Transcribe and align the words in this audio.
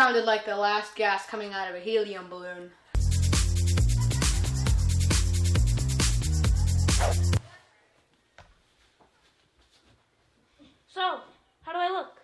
You 0.00 0.06
sounded 0.06 0.24
like 0.24 0.46
the 0.46 0.56
last 0.56 0.96
gas 0.96 1.26
coming 1.26 1.52
out 1.52 1.68
of 1.68 1.74
a 1.74 1.78
helium 1.78 2.30
balloon. 2.30 2.70
So, 10.88 11.20
how 11.60 11.72
do 11.72 11.78
I 11.78 11.90
look? 11.90 12.18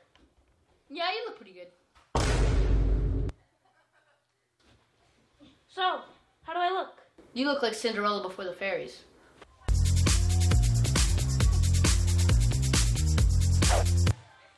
Yeah, 0.89 1.11
you 1.13 1.27
look 1.27 1.37
pretty 1.37 1.53
good. 1.53 1.69
So, 5.69 6.01
how 6.45 6.55
do 6.55 6.59
I 6.59 6.71
look? 6.71 7.03
You 7.35 7.45
look 7.45 7.63
like 7.63 7.75
Cinderella 7.75 8.23
before 8.23 8.47
the 8.47 8.55
fairies. 8.55 9.03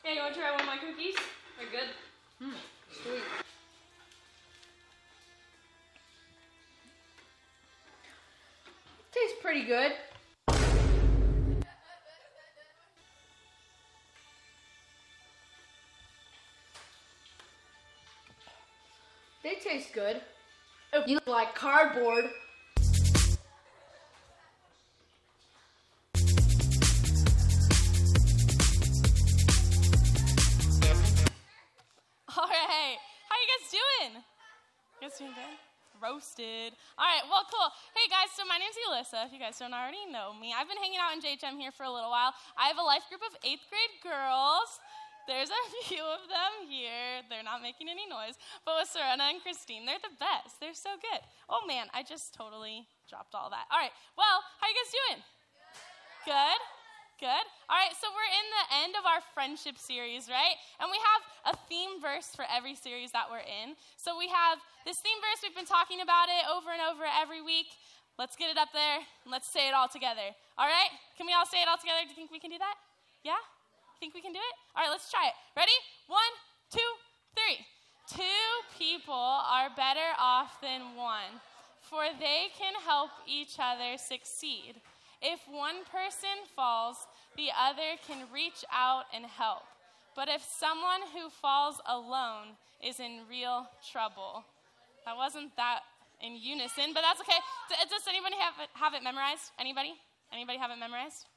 Hey, 0.03 0.15
you 0.15 0.21
want 0.21 0.33
to 0.33 0.39
try 0.39 0.51
one 0.51 0.61
of 0.61 0.65
my 0.65 0.77
cookies? 0.77 1.15
They're 1.57 1.69
good. 1.69 1.89
Pretty 9.51 9.65
good. 9.65 9.93
They 19.41 19.55
taste 19.55 19.91
good. 19.95 20.21
If 20.93 21.07
You 21.07 21.17
like 21.25 21.55
cardboard. 21.55 22.25
All 32.37 32.45
right. 32.45 32.97
How 33.27 33.35
you 33.35 33.47
guys 33.49 33.71
doing? 33.71 34.23
You 35.01 35.09
guys 35.09 35.17
doing 35.17 35.31
good? 35.31 35.68
Roasted. 36.01 36.73
All 36.97 37.05
right. 37.05 37.23
Well, 37.27 37.43
cool. 37.51 37.69
Hey 37.91 38.07
guys. 38.07 38.31
So 38.35 38.47
my 38.47 38.57
name's 38.57 38.75
Alyssa. 38.87 39.27
If 39.27 39.31
you 39.35 39.39
guys 39.39 39.59
don't 39.59 39.75
already 39.75 40.03
know 40.07 40.31
me, 40.33 40.55
I've 40.55 40.67
been 40.67 40.79
hanging 40.79 40.99
out 40.99 41.11
in 41.11 41.19
JHM 41.19 41.59
here 41.59 41.71
for 41.75 41.83
a 41.83 41.91
little 41.91 42.09
while. 42.09 42.33
I 42.55 42.71
have 42.71 42.79
a 42.79 42.85
life 42.85 43.03
group 43.11 43.21
of 43.27 43.35
eighth 43.43 43.67
grade 43.67 43.99
girls. 44.01 44.79
There's 45.27 45.51
a 45.51 45.61
few 45.85 46.01
of 46.01 46.25
them 46.25 46.65
here. 46.65 47.21
They're 47.29 47.45
not 47.45 47.61
making 47.61 47.91
any 47.91 48.09
noise. 48.09 48.39
But 48.65 48.81
with 48.81 48.89
Serena 48.89 49.29
and 49.29 49.43
Christine, 49.43 49.85
they're 49.85 50.01
the 50.01 50.15
best. 50.17 50.57
They're 50.57 50.73
so 50.73 50.97
good. 50.97 51.21
Oh 51.51 51.61
man, 51.67 51.85
I 51.93 52.01
just 52.01 52.33
totally 52.33 52.87
dropped 53.05 53.35
all 53.35 53.51
that. 53.51 53.67
All 53.69 53.77
right. 53.77 53.93
Well, 54.17 54.41
how 54.57 54.65
you 54.65 54.75
guys 54.75 54.91
doing? 54.95 55.19
Good. 56.25 56.59
Good. 57.19 57.45
All 57.67 57.75
right, 57.75 57.91
so 57.99 58.07
we're 58.15 58.31
in 58.31 58.47
the 58.47 58.65
end 58.79 58.93
of 58.95 59.03
our 59.03 59.19
friendship 59.35 59.75
series, 59.75 60.31
right? 60.31 60.55
And 60.79 60.87
we 60.87 60.95
have 61.03 61.51
a 61.51 61.53
theme 61.67 61.99
verse 61.99 62.31
for 62.31 62.47
every 62.47 62.79
series 62.79 63.11
that 63.11 63.27
we're 63.27 63.43
in. 63.43 63.75
So 63.99 64.15
we 64.15 64.31
have 64.31 64.63
this 64.87 65.03
theme 65.03 65.19
verse, 65.19 65.43
we've 65.43 65.51
been 65.51 65.67
talking 65.67 65.99
about 65.99 66.31
it 66.31 66.47
over 66.47 66.71
and 66.71 66.79
over 66.79 67.03
every 67.03 67.43
week. 67.43 67.75
Let's 68.15 68.39
get 68.39 68.47
it 68.47 68.55
up 68.55 68.71
there 68.71 69.03
and 69.03 69.35
let's 69.35 69.51
say 69.51 69.67
it 69.67 69.75
all 69.75 69.91
together. 69.91 70.31
All 70.55 70.63
right? 70.63 70.95
Can 71.19 71.27
we 71.27 71.35
all 71.35 71.43
say 71.43 71.59
it 71.59 71.67
all 71.67 71.75
together? 71.75 72.07
Do 72.07 72.15
you 72.15 72.15
think 72.15 72.31
we 72.31 72.39
can 72.39 72.55
do 72.55 72.59
that? 72.63 72.79
Yeah? 73.27 73.43
Think 73.99 74.15
we 74.15 74.23
can 74.23 74.31
do 74.31 74.39
it? 74.39 74.55
All 74.79 74.87
right, 74.87 74.91
let's 74.91 75.11
try 75.11 75.27
it. 75.27 75.35
Ready? 75.59 75.75
One, 76.07 76.31
two, 76.71 76.89
three. 77.35 77.59
Two 78.07 78.47
people 78.79 79.43
are 79.43 79.67
better 79.75 80.15
off 80.15 80.63
than 80.63 80.95
one, 80.95 81.43
for 81.83 82.07
they 82.15 82.47
can 82.55 82.79
help 82.87 83.11
each 83.27 83.59
other 83.59 83.99
succeed. 83.99 84.79
If 85.21 85.39
one 85.51 85.83
person 85.91 86.47
falls, 86.55 86.95
the 87.35 87.51
other 87.51 87.99
can 88.07 88.27
reach 88.31 88.63
out 88.71 89.03
and 89.13 89.25
help. 89.25 89.67
But 90.15 90.27
if 90.27 90.41
someone 90.43 91.03
who 91.13 91.29
falls 91.29 91.79
alone 91.87 92.55
is 92.83 92.99
in 92.99 93.27
real 93.29 93.67
trouble, 93.91 94.43
that 95.05 95.15
wasn't 95.15 95.55
that 95.55 95.83
in 96.19 96.35
unison, 96.35 96.91
but 96.95 97.03
that's 97.03 97.19
okay. 97.23 97.39
Does 97.71 98.07
anybody 98.07 98.35
have 98.39 98.55
it, 98.59 98.71
have 98.75 98.93
it 98.93 99.03
memorized? 99.03 99.51
Anybody? 99.59 99.95
Anybody 100.31 100.59
have 100.59 100.71
it 100.71 100.79
memorized? 100.79 101.27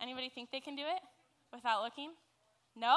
Anybody 0.00 0.28
think 0.28 0.50
they 0.52 0.60
can 0.60 0.76
do 0.76 0.84
it 0.84 1.00
without 1.52 1.82
looking? 1.82 2.12
No? 2.76 2.96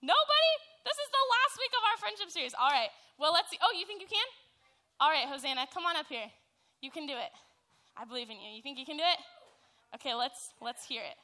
Nobody? 0.00 0.52
This 0.84 0.96
is 0.96 1.08
the 1.12 1.24
last 1.28 1.54
week 1.60 1.72
of 1.76 1.82
our 1.84 1.96
friendship 2.00 2.28
series. 2.32 2.52
All 2.56 2.72
right. 2.72 2.88
Well, 3.20 3.32
let's 3.32 3.48
see. 3.48 3.60
Oh, 3.60 3.72
you 3.76 3.84
think 3.84 4.00
you 4.00 4.08
can? 4.08 4.28
All 5.00 5.08
right, 5.08 5.28
Hosanna, 5.28 5.68
come 5.72 5.84
on 5.84 5.96
up 5.96 6.08
here. 6.08 6.28
You 6.80 6.90
can 6.90 7.06
do 7.06 7.16
it. 7.16 7.32
I 8.00 8.06
believe 8.06 8.30
in 8.30 8.40
you. 8.40 8.56
You 8.56 8.62
think 8.62 8.78
you 8.78 8.86
can 8.86 8.96
do 8.96 9.04
it? 9.04 9.20
Okay, 9.94 10.14
let's 10.14 10.56
let's 10.64 10.88
hear 10.88 11.02
it. 11.04 11.20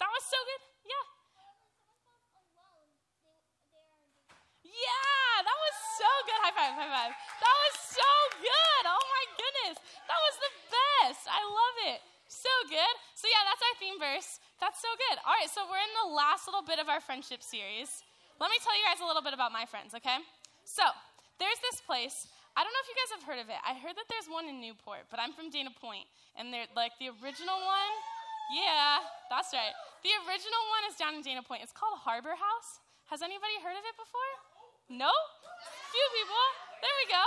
That 0.00 0.08
was 0.08 0.24
so 0.24 0.40
good. 0.48 0.62
Yeah. 0.88 1.04
Yeah, 4.64 5.44
that 5.44 5.58
was 5.60 5.76
so 6.00 6.08
good. 6.24 6.40
High 6.40 6.56
five, 6.56 6.72
high 6.72 6.88
five. 6.88 7.12
That 7.12 7.56
was 7.68 7.76
so 7.84 8.10
good. 8.40 8.82
Oh 8.88 9.04
my 9.12 9.24
goodness. 9.36 9.76
That 10.08 10.20
was 10.24 10.36
the 10.40 10.52
best. 10.72 11.28
I 11.28 11.44
love 11.44 12.00
it. 12.00 12.13
So 12.34 12.50
good. 12.66 12.94
So, 13.14 13.30
yeah, 13.30 13.46
that's 13.46 13.62
our 13.62 13.76
theme 13.78 13.94
verse. 14.02 14.42
That's 14.58 14.82
so 14.82 14.90
good. 14.98 15.22
All 15.22 15.38
right, 15.38 15.46
so 15.46 15.70
we're 15.70 15.78
in 15.78 15.94
the 16.02 16.10
last 16.18 16.50
little 16.50 16.66
bit 16.66 16.82
of 16.82 16.90
our 16.90 16.98
friendship 16.98 17.46
series. 17.46 18.02
Let 18.42 18.50
me 18.50 18.58
tell 18.58 18.74
you 18.74 18.82
guys 18.82 18.98
a 18.98 19.06
little 19.06 19.22
bit 19.22 19.30
about 19.30 19.54
my 19.54 19.70
friends, 19.70 19.94
okay? 19.94 20.18
So, 20.66 20.82
there's 21.38 21.62
this 21.62 21.78
place. 21.78 22.26
I 22.58 22.66
don't 22.66 22.74
know 22.74 22.82
if 22.82 22.90
you 22.90 22.98
guys 22.98 23.10
have 23.14 23.24
heard 23.30 23.38
of 23.38 23.48
it. 23.54 23.60
I 23.62 23.78
heard 23.78 23.94
that 23.94 24.10
there's 24.10 24.26
one 24.26 24.50
in 24.50 24.58
Newport, 24.58 25.06
but 25.14 25.22
I'm 25.22 25.30
from 25.30 25.46
Dana 25.46 25.70
Point, 25.70 26.10
and 26.34 26.50
they're 26.50 26.66
like 26.74 26.98
the 26.98 27.14
original 27.22 27.54
one. 27.54 27.94
Yeah, 28.50 29.06
that's 29.30 29.54
right. 29.54 29.74
The 30.02 30.10
original 30.26 30.62
one 30.74 30.82
is 30.90 30.98
down 30.98 31.14
in 31.14 31.22
Dana 31.22 31.40
Point. 31.40 31.62
It's 31.62 31.74
called 31.74 32.02
Harbor 32.02 32.34
House. 32.34 32.82
Has 33.14 33.22
anybody 33.22 33.62
heard 33.62 33.78
of 33.78 33.86
it 33.86 33.94
before? 33.94 34.30
No? 34.90 35.14
Few 35.94 36.06
people. 36.18 36.44
There 36.82 36.96
we 36.98 37.06
go. 37.14 37.24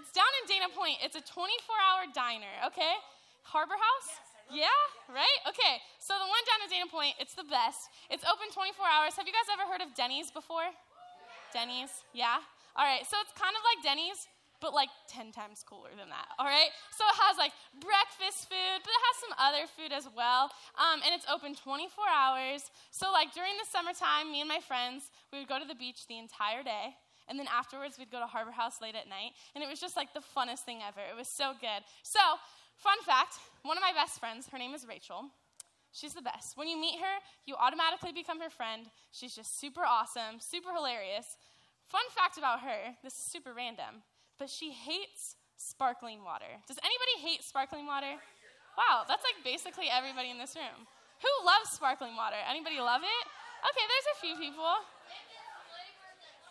It's 0.00 0.12
down 0.16 0.32
in 0.40 0.48
Dana 0.48 0.72
Point. 0.72 1.04
It's 1.04 1.14
a 1.14 1.24
24 1.24 1.44
hour 1.76 2.08
diner, 2.16 2.72
okay? 2.72 2.96
Harbor 3.44 3.76
House? 3.76 4.25
Yeah, 4.50 4.78
right? 5.10 5.38
Okay, 5.50 5.82
so 5.98 6.14
the 6.14 6.28
one 6.28 6.42
down 6.46 6.62
in 6.62 6.70
Dana 6.70 6.86
Point, 6.86 7.18
it's 7.18 7.34
the 7.34 7.46
best. 7.46 7.90
It's 8.10 8.22
open 8.22 8.46
24 8.54 8.78
hours. 8.86 9.18
Have 9.18 9.26
you 9.26 9.34
guys 9.34 9.50
ever 9.50 9.66
heard 9.66 9.82
of 9.82 9.90
Denny's 9.98 10.30
before? 10.30 10.70
Denny's, 11.50 11.90
yeah? 12.14 12.38
All 12.78 12.86
right, 12.86 13.02
so 13.02 13.18
it's 13.24 13.34
kind 13.34 13.54
of 13.56 13.62
like 13.66 13.82
Denny's, 13.82 14.28
but 14.60 14.72
like 14.72 14.88
10 15.08 15.32
times 15.32 15.64
cooler 15.66 15.90
than 15.98 16.08
that, 16.08 16.30
all 16.38 16.46
right? 16.46 16.70
So 16.94 17.02
it 17.04 17.16
has 17.26 17.36
like 17.36 17.52
breakfast 17.80 18.48
food, 18.48 18.78
but 18.80 18.92
it 18.92 19.02
has 19.10 19.16
some 19.24 19.34
other 19.36 19.64
food 19.66 19.90
as 19.90 20.06
well. 20.14 20.52
Um, 20.78 21.02
and 21.04 21.10
it's 21.10 21.26
open 21.26 21.58
24 21.58 21.90
hours. 22.06 22.70
So, 22.90 23.10
like 23.12 23.34
during 23.34 23.56
the 23.58 23.68
summertime, 23.68 24.32
me 24.32 24.40
and 24.40 24.48
my 24.48 24.60
friends, 24.60 25.10
we 25.32 25.40
would 25.42 25.48
go 25.48 25.58
to 25.58 25.66
the 25.66 25.76
beach 25.76 26.06
the 26.06 26.18
entire 26.18 26.62
day. 26.62 26.96
And 27.28 27.38
then 27.38 27.48
afterwards, 27.50 27.98
we'd 27.98 28.10
go 28.10 28.20
to 28.20 28.26
Harbor 28.26 28.52
House 28.54 28.80
late 28.80 28.94
at 28.94 29.08
night. 29.08 29.34
And 29.54 29.64
it 29.64 29.68
was 29.68 29.80
just 29.80 29.96
like 29.96 30.14
the 30.14 30.22
funnest 30.22 30.62
thing 30.62 30.78
ever. 30.86 31.02
It 31.02 31.16
was 31.16 31.26
so 31.28 31.52
good. 31.60 31.82
So, 32.02 32.20
fun 32.78 32.98
fact 33.04 33.38
one 33.62 33.76
of 33.76 33.82
my 33.82 33.92
best 33.92 34.20
friends, 34.20 34.46
her 34.52 34.58
name 34.58 34.74
is 34.74 34.86
Rachel. 34.86 35.26
She's 35.90 36.14
the 36.14 36.22
best. 36.22 36.56
When 36.56 36.68
you 36.68 36.78
meet 36.78 37.00
her, 37.00 37.14
you 37.46 37.56
automatically 37.56 38.12
become 38.12 38.38
her 38.38 38.50
friend. 38.50 38.86
She's 39.10 39.34
just 39.34 39.58
super 39.58 39.82
awesome, 39.82 40.38
super 40.38 40.70
hilarious. 40.72 41.36
Fun 41.88 42.06
fact 42.14 42.38
about 42.38 42.60
her 42.60 42.94
this 43.02 43.14
is 43.14 43.26
super 43.26 43.54
random, 43.54 44.06
but 44.38 44.50
she 44.50 44.70
hates 44.70 45.34
sparkling 45.56 46.22
water. 46.22 46.62
Does 46.68 46.78
anybody 46.78 47.26
hate 47.26 47.42
sparkling 47.42 47.86
water? 47.86 48.20
Wow, 48.76 49.02
that's 49.08 49.24
like 49.24 49.42
basically 49.42 49.88
everybody 49.90 50.30
in 50.30 50.38
this 50.38 50.54
room. 50.54 50.86
Who 51.24 51.32
loves 51.46 51.72
sparkling 51.72 52.14
water? 52.14 52.36
Anybody 52.44 52.78
love 52.78 53.00
it? 53.02 53.24
Okay, 53.66 53.84
there's 53.88 54.08
a 54.14 54.20
few 54.20 54.34
people. 54.36 54.68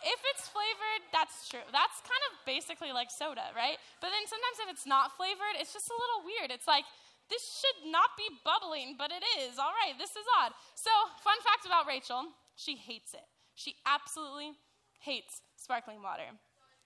If 0.04 0.20
it's 0.34 0.48
flavored, 0.48 1.02
that's 1.12 1.48
true. 1.48 1.64
That's 1.72 2.00
kind 2.04 2.24
of 2.30 2.40
basically 2.44 2.92
like 2.92 3.08
soda, 3.08 3.52
right? 3.56 3.80
But 4.00 4.12
then 4.12 4.24
sometimes 4.28 4.56
if 4.64 4.68
it's 4.72 4.86
not 4.86 5.16
flavored, 5.16 5.56
it's 5.56 5.72
just 5.72 5.88
a 5.88 5.96
little 5.96 6.26
weird. 6.26 6.52
It's 6.52 6.68
like, 6.68 6.84
this 7.28 7.42
should 7.58 7.90
not 7.90 8.14
be 8.14 8.28
bubbling, 8.46 8.94
but 8.94 9.10
it 9.10 9.24
is. 9.42 9.58
All 9.58 9.74
right, 9.74 9.98
this 9.98 10.14
is 10.14 10.26
odd. 10.38 10.54
So, 10.78 10.90
fun 11.22 11.38
fact 11.42 11.66
about 11.66 11.86
Rachel 11.86 12.30
she 12.56 12.74
hates 12.76 13.12
it. 13.12 13.26
She 13.54 13.76
absolutely 13.84 14.56
hates 15.00 15.42
sparkling 15.56 16.02
water. 16.02 16.24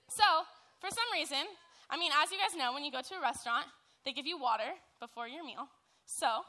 So, 0.09 0.45
for 0.81 0.91
some 0.91 1.07
reason, 1.13 1.47
I 1.89 1.97
mean, 1.97 2.11
as 2.23 2.31
you 2.31 2.39
guys 2.39 2.59
know, 2.59 2.73
when 2.75 2.85
you 2.85 2.91
go 2.91 3.01
to 3.01 3.15
a 3.15 3.23
restaurant, 3.23 3.67
they 4.05 4.13
give 4.13 4.27
you 4.27 4.39
water 4.39 4.75
before 4.99 5.29
your 5.29 5.45
meal. 5.45 5.69
So, 6.07 6.43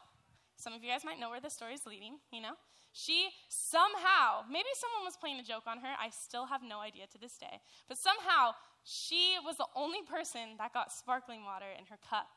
some 0.55 0.73
of 0.73 0.83
you 0.83 0.89
guys 0.89 1.05
might 1.05 1.19
know 1.19 1.29
where 1.29 1.39
the 1.39 1.49
story 1.49 1.73
is 1.73 1.85
leading, 1.85 2.17
you 2.31 2.41
know? 2.41 2.53
She 2.93 3.29
somehow, 3.47 4.43
maybe 4.51 4.67
someone 4.75 5.07
was 5.07 5.15
playing 5.15 5.39
a 5.39 5.43
joke 5.43 5.63
on 5.65 5.79
her. 5.79 5.93
I 5.95 6.09
still 6.11 6.45
have 6.45 6.61
no 6.61 6.79
idea 6.79 7.07
to 7.07 7.17
this 7.17 7.37
day. 7.37 7.61
But 7.87 7.97
somehow, 7.97 8.51
she 8.83 9.37
was 9.43 9.57
the 9.57 9.69
only 9.75 10.03
person 10.03 10.59
that 10.59 10.73
got 10.73 10.91
sparkling 10.91 11.45
water 11.45 11.71
in 11.77 11.85
her 11.87 11.97
cup. 12.03 12.27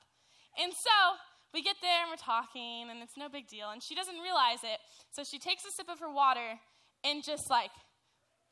And 0.60 0.72
so, 0.72 1.18
we 1.52 1.62
get 1.62 1.76
there 1.82 2.02
and 2.02 2.10
we're 2.10 2.22
talking, 2.22 2.90
and 2.90 3.02
it's 3.02 3.16
no 3.16 3.28
big 3.28 3.48
deal. 3.48 3.70
And 3.70 3.82
she 3.82 3.94
doesn't 3.94 4.18
realize 4.18 4.62
it. 4.62 4.78
So, 5.10 5.24
she 5.24 5.38
takes 5.38 5.64
a 5.66 5.72
sip 5.72 5.90
of 5.90 5.98
her 5.98 6.10
water 6.10 6.62
and 7.02 7.22
just 7.22 7.50
like 7.50 7.70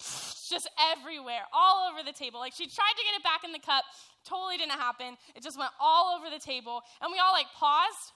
just 0.52 0.68
everywhere, 0.76 1.46
all 1.52 1.88
over 1.88 2.02
the 2.04 2.12
table. 2.12 2.40
Like 2.40 2.52
she 2.52 2.66
tried 2.66 2.94
to 2.98 3.04
get 3.06 3.14
it 3.16 3.24
back 3.24 3.44
in 3.44 3.52
the 3.52 3.58
cup, 3.62 3.84
totally 4.26 4.56
didn't 4.58 4.76
happen. 4.76 5.16
It 5.34 5.42
just 5.42 5.58
went 5.58 5.70
all 5.80 6.16
over 6.16 6.28
the 6.28 6.38
table. 6.38 6.82
And 7.00 7.10
we 7.10 7.18
all 7.18 7.32
like 7.32 7.46
paused 7.56 8.12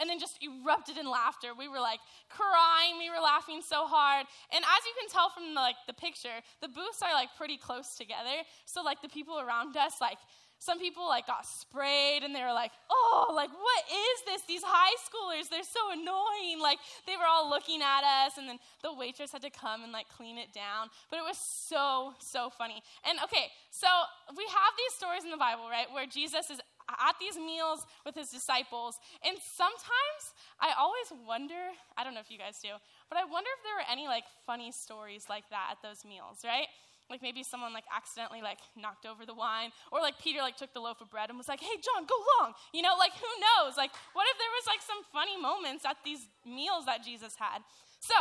and 0.00 0.08
then 0.10 0.18
just 0.18 0.38
erupted 0.42 0.98
in 0.98 1.08
laughter. 1.08 1.54
We 1.56 1.68
were 1.68 1.80
like 1.80 2.00
crying, 2.28 2.98
we 2.98 3.10
were 3.10 3.22
laughing 3.22 3.60
so 3.62 3.86
hard. 3.86 4.26
And 4.52 4.64
as 4.64 4.80
you 4.84 4.92
can 4.98 5.08
tell 5.08 5.30
from 5.30 5.54
the, 5.54 5.60
like 5.60 5.76
the 5.86 5.94
picture, 5.94 6.42
the 6.60 6.68
booths 6.68 7.02
are 7.02 7.12
like 7.12 7.28
pretty 7.36 7.56
close 7.56 7.96
together. 7.96 8.42
So 8.64 8.82
like 8.82 9.02
the 9.02 9.08
people 9.08 9.40
around 9.40 9.76
us 9.76 10.00
like 10.00 10.18
some 10.64 10.78
people 10.78 11.06
like 11.06 11.26
got 11.26 11.44
sprayed 11.44 12.22
and 12.22 12.34
they 12.34 12.40
were 12.40 12.52
like, 12.52 12.72
"Oh, 12.90 13.32
like 13.34 13.50
what 13.50 13.84
is 13.84 14.22
this? 14.24 14.42
These 14.48 14.62
high 14.64 14.94
schoolers, 15.04 15.50
they're 15.50 15.62
so 15.62 15.92
annoying." 15.92 16.60
Like 16.60 16.78
they 17.06 17.16
were 17.16 17.28
all 17.28 17.50
looking 17.50 17.82
at 17.82 18.02
us 18.02 18.38
and 18.38 18.48
then 18.48 18.58
the 18.82 18.94
waitress 18.94 19.32
had 19.32 19.42
to 19.42 19.50
come 19.50 19.84
and 19.84 19.92
like 19.92 20.08
clean 20.08 20.38
it 20.38 20.52
down. 20.54 20.88
But 21.10 21.18
it 21.18 21.22
was 21.22 21.36
so 21.36 22.14
so 22.18 22.48
funny. 22.48 22.82
And 23.06 23.18
okay, 23.24 23.52
so 23.70 23.88
we 24.36 24.44
have 24.44 24.72
these 24.78 24.94
stories 24.94 25.24
in 25.24 25.30
the 25.30 25.36
Bible, 25.36 25.68
right, 25.68 25.86
where 25.92 26.06
Jesus 26.06 26.48
is 26.48 26.60
at 26.88 27.16
these 27.20 27.36
meals 27.36 27.86
with 28.04 28.14
his 28.14 28.28
disciples. 28.30 28.98
And 29.24 29.36
sometimes 29.40 30.22
I 30.60 30.72
always 30.78 31.08
wonder, 31.26 31.72
I 31.96 32.04
don't 32.04 32.14
know 32.14 32.20
if 32.20 32.30
you 32.30 32.38
guys 32.38 32.60
do, 32.60 32.76
but 33.08 33.16
I 33.18 33.24
wonder 33.24 33.48
if 33.56 33.62
there 33.64 33.76
were 33.76 33.88
any 33.90 34.06
like 34.06 34.24
funny 34.46 34.72
stories 34.72 35.26
like 35.28 35.48
that 35.50 35.72
at 35.72 35.78
those 35.82 36.04
meals, 36.04 36.44
right? 36.44 36.68
Like 37.10 37.20
maybe 37.20 37.42
someone 37.44 37.72
like 37.72 37.84
accidentally 37.92 38.40
like 38.40 38.58
knocked 38.76 39.04
over 39.04 39.26
the 39.26 39.34
wine, 39.36 39.70
or 39.92 40.00
like 40.00 40.16
Peter 40.18 40.40
like 40.40 40.56
took 40.56 40.72
the 40.72 40.80
loaf 40.80 41.04
of 41.04 41.10
bread 41.12 41.28
and 41.28 41.36
was 41.36 41.48
like, 41.48 41.60
"Hey 41.60 41.76
John, 41.76 42.08
go 42.08 42.16
long." 42.40 42.54
You 42.72 42.80
know, 42.80 42.96
like 42.96 43.12
who 43.12 43.28
knows? 43.44 43.76
Like 43.76 43.92
what 44.16 44.24
if 44.32 44.36
there 44.40 44.48
was 44.56 44.64
like 44.64 44.80
some 44.80 45.04
funny 45.12 45.36
moments 45.36 45.84
at 45.84 46.00
these 46.02 46.24
meals 46.48 46.86
that 46.86 47.04
Jesus 47.04 47.36
had? 47.36 47.60
So 48.00 48.16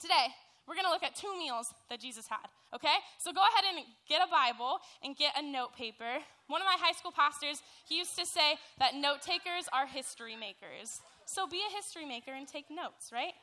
today 0.00 0.32
we're 0.66 0.74
going 0.74 0.86
to 0.86 0.92
look 0.92 1.02
at 1.02 1.16
two 1.16 1.36
meals 1.36 1.74
that 1.90 2.00
Jesus 2.00 2.28
had. 2.28 2.46
Okay, 2.72 3.02
so 3.18 3.32
go 3.32 3.42
ahead 3.42 3.74
and 3.74 3.84
get 4.08 4.22
a 4.22 4.30
Bible 4.30 4.78
and 5.02 5.16
get 5.16 5.34
a 5.36 5.42
note 5.42 5.74
paper. 5.74 6.22
One 6.46 6.62
of 6.62 6.66
my 6.66 6.78
high 6.78 6.92
school 6.92 7.10
pastors 7.10 7.62
he 7.84 7.98
used 7.98 8.16
to 8.16 8.24
say 8.24 8.58
that 8.78 8.94
note 8.94 9.22
takers 9.22 9.66
are 9.72 9.86
history 9.86 10.36
makers. 10.36 11.02
So 11.26 11.46
be 11.46 11.58
a 11.66 11.74
history 11.74 12.06
maker 12.06 12.30
and 12.30 12.46
take 12.46 12.70
notes, 12.70 13.10
right? 13.12 13.34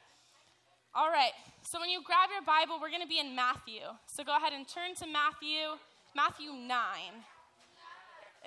All 0.96 1.12
right, 1.12 1.36
so 1.62 1.80
when 1.80 1.90
you 1.90 2.02
grab 2.02 2.32
your 2.32 2.42
Bible, 2.42 2.80
we're 2.80 2.90
going 2.90 3.04
to 3.04 3.08
be 3.08 3.20
in 3.20 3.36
Matthew. 3.36 3.84
So 4.08 4.24
go 4.24 4.36
ahead 4.36 4.54
and 4.56 4.68
turn 4.68 4.96
to 5.04 5.06
Matthew, 5.06 5.76
Matthew 6.16 6.56
9. 6.56 6.72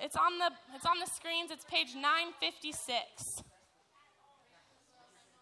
It's 0.01 0.17
on 0.17 0.41
the, 0.41 0.49
it's 0.73 0.85
on 0.85 0.97
the 0.97 1.05
screens, 1.05 1.51
it's 1.51 1.63
page 1.63 1.93
956. 1.93 3.45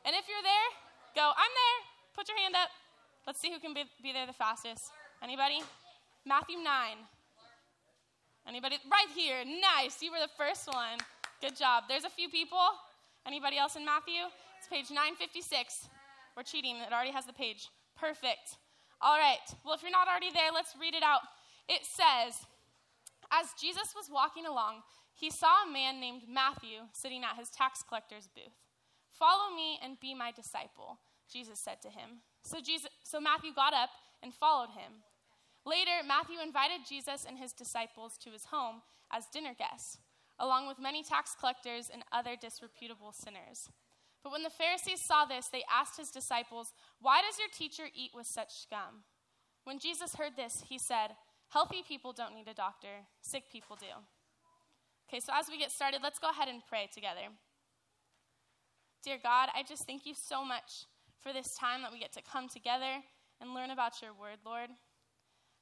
And 0.04 0.16
if 0.16 0.28
you're 0.28 0.44
there, 0.44 0.70
go, 1.16 1.32
I'm 1.32 1.54
there. 1.56 1.80
Put 2.14 2.28
your 2.28 2.38
hand 2.38 2.56
up. 2.60 2.70
Let's 3.26 3.40
see 3.40 3.52
who 3.52 3.60
can 3.60 3.74
be, 3.74 3.84
be 4.04 4.12
there 4.12 4.28
the 4.28 4.34
fastest. 4.34 4.92
Anybody? 5.21 5.62
Matthew 6.25 6.57
9. 6.57 6.66
Anybody? 8.48 8.77
Right 8.89 9.10
here. 9.13 9.44
Nice. 9.45 10.01
You 10.01 10.12
were 10.12 10.19
the 10.21 10.31
first 10.38 10.68
one. 10.68 10.98
Good 11.42 11.57
job. 11.57 11.83
There's 11.88 12.06
a 12.06 12.10
few 12.10 12.30
people. 12.30 12.63
Anybody 13.27 13.57
else 13.57 13.75
in 13.75 13.86
Matthew? 13.86 14.31
It's 14.57 14.68
page 14.68 14.89
956. 14.89 15.89
We're 16.36 16.44
cheating. 16.44 16.77
It 16.77 16.94
already 16.94 17.12
has 17.12 17.25
the 17.25 17.33
page. 17.33 17.68
Perfect. 18.00 18.56
All 19.01 19.18
right. 19.18 19.44
Well, 19.66 19.75
if 19.75 19.81
you're 19.81 19.92
not 19.92 20.07
already 20.07 20.31
there, 20.31 20.51
let's 20.54 20.74
read 20.80 20.95
it 20.95 21.04
out. 21.04 21.21
It 21.68 21.81
says, 21.83 22.48
As 23.31 23.54
Jesus 23.60 23.94
was 23.95 24.10
walking 24.12 24.45
along, 24.45 24.83
he 25.13 25.30
saw 25.30 25.68
a 25.68 25.71
man 25.71 26.00
named 26.00 26.24
Matthew 26.31 26.88
sitting 26.94 27.24
at 27.24 27.38
his 27.38 27.50
tax 27.50 27.83
collector's 27.83 28.30
booth. 28.33 28.56
Follow 29.12 29.54
me 29.54 29.80
and 29.83 30.00
be 30.00 30.13
my 30.13 30.31
disciple, 30.31 30.98
Jesus 31.31 31.60
said 31.60 31.81
to 31.81 31.89
him. 31.89 32.24
So, 32.44 32.60
Jesus, 32.62 32.89
so 33.04 33.19
Matthew 33.19 33.54
got 33.54 33.74
up 33.74 33.89
and 34.24 34.33
followed 34.33 34.69
him. 34.69 35.04
Later, 35.69 36.01
Matthew 36.07 36.38
invited 36.42 36.81
Jesus 36.89 37.25
and 37.27 37.38
his 37.38 37.54
disciples 37.54 38.18
to 38.24 38.31
his 38.31 38.45
home 38.45 38.81
as 39.12 39.27
dinner 39.27 39.54
guests, 39.56 40.00
along 40.39 40.68
with 40.68 40.80
many 40.80 41.04
tax 41.04 41.36
collectors 41.39 41.92
and 41.94 42.01
other 42.12 42.36
disreputable 42.36 43.12
sinners. 43.12 43.69
But 44.24 44.31
when 44.31 44.42
the 44.42 44.50
Pharisees 44.50 45.00
saw 45.00 45.25
this, 45.25 45.48
they 45.48 45.63
asked 45.71 45.98
his 45.98 46.10
disciples, 46.10 46.74
Why 47.00 47.21
does 47.21 47.38
your 47.38 47.50
teacher 47.54 47.83
eat 47.94 48.12
with 48.16 48.25
such 48.25 48.51
scum? 48.51 49.06
When 49.63 49.77
Jesus 49.77 50.16
heard 50.16 50.36
this, 50.36 50.63
he 50.68 50.80
said, 50.80 51.12
Healthy 51.50 51.83
people 51.88 52.13
don't 52.13 52.33
need 52.33 52.48
a 52.48 52.56
doctor, 52.56 53.06
sick 53.21 53.44
people 53.51 53.75
do. 53.75 53.94
Okay, 55.07 55.19
so 55.19 55.33
as 55.38 55.50
we 55.50 55.60
get 55.60 55.71
started, 55.71 56.01
let's 56.01 56.19
go 56.19 56.31
ahead 56.31 56.48
and 56.48 56.63
pray 56.68 56.89
together. 56.92 57.30
Dear 59.04 59.19
God, 59.21 59.50
I 59.56 59.62
just 59.62 59.86
thank 59.86 60.07
you 60.07 60.16
so 60.16 60.44
much 60.44 60.86
for 61.21 61.31
this 61.31 61.56
time 61.56 61.83
that 61.83 61.92
we 61.92 62.00
get 62.00 62.13
to 62.13 62.21
come 62.24 62.50
together 62.50 63.04
and 63.39 63.54
learn 63.54 63.69
about 63.69 64.01
your 64.01 64.13
word, 64.13 64.39
Lord. 64.44 64.69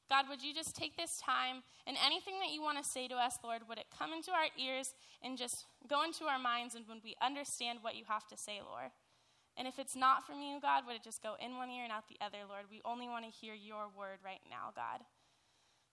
God, 0.10 0.26
would 0.30 0.42
you 0.42 0.54
just 0.54 0.76
take 0.76 0.96
this 0.96 1.20
time 1.20 1.64
and 1.86 1.98
anything 2.04 2.40
that 2.40 2.54
you 2.54 2.62
want 2.62 2.78
to 2.78 2.84
say 2.84 3.08
to 3.08 3.16
us, 3.16 3.38
Lord, 3.44 3.68
would 3.68 3.78
it 3.78 3.88
come 3.98 4.14
into 4.14 4.32
our 4.32 4.48
ears 4.58 4.94
and 5.22 5.38
just 5.38 5.66
go 5.90 6.04
into 6.04 6.26
our 6.26 6.40
minds 6.40 6.76
and 6.76 6.88
when 6.88 7.02
we 7.04 7.16
understand 7.22 7.80
what 7.82 7.96
you 7.96 8.04
have 8.08 8.28
to 8.28 8.38
say, 8.38 8.60
Lord? 8.64 8.92
And 9.58 9.68
if 9.68 9.80
it's 9.80 9.96
not 9.96 10.26
from 10.26 10.42
you, 10.42 10.60
God, 10.62 10.84
would 10.86 10.96
it 10.96 11.04
just 11.04 11.24
go 11.24 11.36
in 11.40 11.58
one 11.58 11.70
ear 11.70 11.84
and 11.84 11.92
out 11.92 12.08
the 12.08 12.24
other, 12.24 12.46
Lord? 12.48 12.66
We 12.70 12.82
only 12.86 13.08
want 13.08 13.26
to 13.26 13.32
hear 13.32 13.54
your 13.54 13.90
word 13.98 14.20
right 14.24 14.44
now, 14.50 14.72
God. 14.76 15.02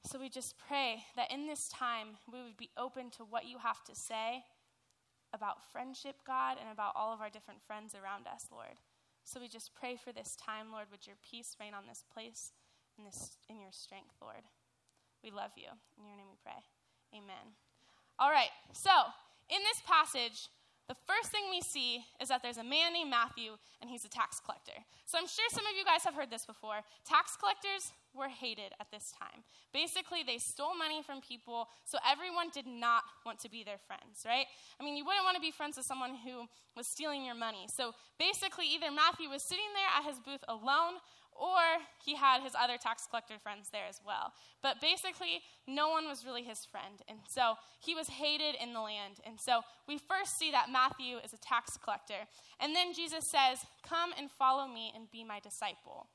So 0.06 0.20
we 0.20 0.28
just 0.28 0.56
pray 0.58 1.04
that 1.16 1.32
in 1.32 1.46
this 1.46 1.68
time 1.68 2.20
we 2.30 2.42
would 2.42 2.58
be 2.58 2.70
open 2.76 3.10
to 3.16 3.24
what 3.24 3.48
you 3.48 3.58
have 3.58 3.82
to 3.84 3.94
say 3.94 4.44
about 5.32 5.64
friendship, 5.72 6.16
God, 6.26 6.58
and 6.60 6.70
about 6.70 6.92
all 6.94 7.12
of 7.12 7.20
our 7.20 7.30
different 7.30 7.62
friends 7.66 7.94
around 7.94 8.26
us, 8.26 8.46
Lord. 8.52 8.78
So 9.24 9.40
we 9.40 9.48
just 9.48 9.74
pray 9.74 9.96
for 9.96 10.12
this 10.12 10.36
time, 10.36 10.70
Lord. 10.70 10.86
Would 10.90 11.06
your 11.06 11.16
peace 11.28 11.56
reign 11.58 11.72
on 11.72 11.88
this 11.88 12.04
place? 12.12 12.52
In, 12.98 13.04
this, 13.04 13.36
in 13.48 13.60
your 13.60 13.72
strength, 13.72 14.14
Lord. 14.20 14.42
We 15.22 15.30
love 15.30 15.52
you. 15.56 15.68
In 15.98 16.04
your 16.06 16.16
name 16.16 16.28
we 16.28 16.38
pray. 16.42 16.60
Amen. 17.14 17.56
All 18.18 18.30
right, 18.30 18.50
so 18.72 18.90
in 19.50 19.60
this 19.62 19.82
passage, 19.86 20.48
the 20.86 20.96
first 21.08 21.32
thing 21.32 21.48
we 21.50 21.62
see 21.62 22.04
is 22.20 22.28
that 22.28 22.42
there's 22.42 22.58
a 22.58 22.64
man 22.64 22.92
named 22.92 23.08
Matthew, 23.08 23.56
and 23.80 23.88
he's 23.88 24.04
a 24.04 24.08
tax 24.08 24.38
collector. 24.38 24.76
So 25.06 25.16
I'm 25.16 25.26
sure 25.26 25.48
some 25.48 25.64
of 25.64 25.72
you 25.72 25.84
guys 25.84 26.04
have 26.04 26.14
heard 26.14 26.28
this 26.28 26.44
before. 26.44 26.84
Tax 27.08 27.36
collectors 27.40 27.92
were 28.12 28.28
hated 28.28 28.76
at 28.78 28.92
this 28.92 29.12
time. 29.16 29.48
Basically, 29.72 30.20
they 30.22 30.36
stole 30.36 30.76
money 30.76 31.00
from 31.00 31.24
people, 31.24 31.68
so 31.88 31.96
everyone 32.04 32.52
did 32.52 32.66
not 32.66 33.02
want 33.24 33.40
to 33.40 33.48
be 33.48 33.64
their 33.64 33.80
friends, 33.80 34.28
right? 34.28 34.44
I 34.78 34.84
mean, 34.84 34.94
you 34.96 35.06
wouldn't 35.08 35.24
want 35.24 35.36
to 35.36 35.40
be 35.40 35.50
friends 35.50 35.78
with 35.78 35.86
someone 35.86 36.20
who 36.20 36.44
was 36.76 36.86
stealing 36.86 37.24
your 37.24 37.34
money. 37.34 37.64
So 37.72 37.92
basically, 38.18 38.68
either 38.68 38.92
Matthew 38.92 39.32
was 39.32 39.42
sitting 39.42 39.72
there 39.72 39.88
at 39.88 40.04
his 40.04 40.20
booth 40.20 40.44
alone, 40.48 41.00
or 41.34 41.82
he 42.04 42.16
had 42.16 42.42
his 42.42 42.54
other 42.58 42.76
tax 42.76 43.06
collector 43.08 43.38
friends 43.38 43.68
there 43.70 43.86
as 43.88 44.00
well. 44.06 44.32
But 44.62 44.80
basically, 44.80 45.42
no 45.66 45.88
one 45.90 46.06
was 46.06 46.24
really 46.24 46.42
his 46.42 46.64
friend. 46.64 47.02
And 47.08 47.18
so 47.28 47.54
he 47.80 47.94
was 47.94 48.08
hated 48.08 48.54
in 48.60 48.72
the 48.72 48.80
land. 48.80 49.20
And 49.26 49.40
so 49.40 49.62
we 49.88 49.98
first 49.98 50.38
see 50.38 50.50
that 50.50 50.70
Matthew 50.70 51.18
is 51.18 51.32
a 51.32 51.38
tax 51.38 51.76
collector. 51.76 52.26
And 52.60 52.74
then 52.74 52.94
Jesus 52.94 53.26
says, 53.26 53.66
Come 53.86 54.10
and 54.16 54.30
follow 54.30 54.66
me 54.66 54.92
and 54.94 55.10
be 55.10 55.24
my 55.24 55.40
disciple. 55.40 56.08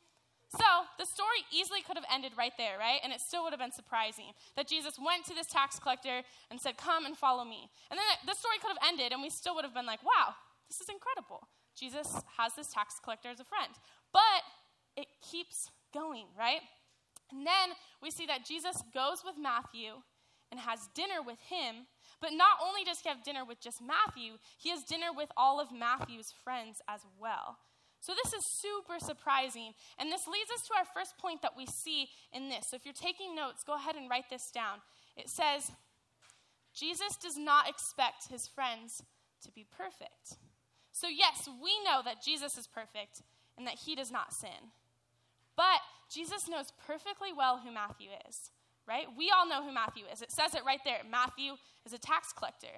So 0.50 0.66
the 0.98 1.06
story 1.06 1.46
easily 1.54 1.82
could 1.86 1.96
have 1.96 2.10
ended 2.12 2.34
right 2.36 2.54
there, 2.58 2.80
right? 2.80 3.00
And 3.04 3.14
it 3.14 3.22
still 3.22 3.44
would 3.44 3.54
have 3.54 3.62
been 3.62 3.72
surprising 3.72 4.34
that 4.58 4.68
Jesus 4.68 4.98
went 4.98 5.26
to 5.26 5.36
this 5.36 5.46
tax 5.46 5.78
collector 5.78 6.26
and 6.50 6.60
said, 6.60 6.78
Come 6.78 7.06
and 7.06 7.16
follow 7.16 7.46
me. 7.46 7.70
And 7.92 7.98
then 7.98 8.06
the 8.26 8.34
story 8.34 8.58
could 8.58 8.74
have 8.74 8.82
ended, 8.82 9.12
and 9.12 9.22
we 9.22 9.30
still 9.30 9.54
would 9.56 9.66
have 9.66 9.76
been 9.76 9.86
like, 9.86 10.02
Wow, 10.02 10.34
this 10.68 10.82
is 10.82 10.90
incredible. 10.90 11.48
Jesus 11.78 12.22
has 12.38 12.56
this 12.56 12.74
tax 12.74 13.00
collector 13.04 13.30
as 13.30 13.40
a 13.40 13.46
friend. 13.46 13.72
But 14.12 14.42
it 15.00 15.08
keeps 15.22 15.72
going, 15.94 16.25
right? 16.38 16.62
And 17.32 17.46
then 17.46 17.75
we 18.01 18.12
see 18.12 18.25
that 18.25 18.46
Jesus 18.46 18.84
goes 18.94 19.24
with 19.24 19.36
Matthew 19.41 20.01
and 20.51 20.60
has 20.60 20.89
dinner 20.94 21.22
with 21.25 21.39
him. 21.50 21.88
But 22.22 22.34
not 22.34 22.58
only 22.63 22.84
does 22.84 23.00
he 23.00 23.10
have 23.10 23.24
dinner 23.24 23.46
with 23.46 23.62
just 23.62 23.82
Matthew, 23.82 24.34
he 24.58 24.70
has 24.70 24.84
dinner 24.84 25.08
with 25.15 25.29
all 25.38 25.60
of 25.60 25.72
Matthew's 25.72 26.34
friends 26.44 26.82
as 26.88 27.01
well. 27.20 27.58
So 28.01 28.13
this 28.13 28.34
is 28.34 28.46
super 28.46 29.00
surprising. 29.00 29.74
And 29.98 30.12
this 30.12 30.27
leads 30.27 30.51
us 30.51 30.68
to 30.68 30.74
our 30.77 30.86
first 30.86 31.18
point 31.18 31.41
that 31.41 31.58
we 31.58 31.65
see 31.65 32.10
in 32.32 32.50
this. 32.50 32.68
So 32.70 32.75
if 32.75 32.86
you're 32.86 32.94
taking 32.94 33.36
notes, 33.36 33.63
go 33.63 33.75
ahead 33.75 33.96
and 33.96 34.10
write 34.10 34.29
this 34.29 34.51
down. 34.51 34.79
It 35.15 35.29
says, 35.29 35.72
Jesus 36.74 37.15
does 37.22 37.38
not 37.38 37.70
expect 37.70 38.29
his 38.29 38.48
friends 38.48 39.03
to 39.44 39.51
be 39.51 39.65
perfect. 39.77 40.39
So, 40.91 41.08
yes, 41.08 41.48
we 41.62 41.72
know 41.84 42.01
that 42.03 42.24
Jesus 42.24 42.58
is 42.58 42.68
perfect 42.68 43.22
and 43.58 43.68
that 43.68 43.79
he 43.86 43.96
does 43.96 44.12
not 44.12 44.34
sin. 44.34 44.72
But 45.60 45.84
Jesus 46.08 46.48
knows 46.48 46.72
perfectly 46.88 47.36
well 47.36 47.60
who 47.60 47.70
Matthew 47.70 48.08
is, 48.30 48.51
right? 48.88 49.12
We 49.18 49.28
all 49.28 49.44
know 49.44 49.62
who 49.62 49.74
Matthew 49.74 50.06
is. 50.08 50.22
It 50.22 50.32
says 50.32 50.56
it 50.56 50.63
right 50.66 50.80
there. 50.86 51.04
Matthew 51.04 51.60
is 51.86 51.92
a 51.92 52.00
tax 52.00 52.32
collector. 52.32 52.72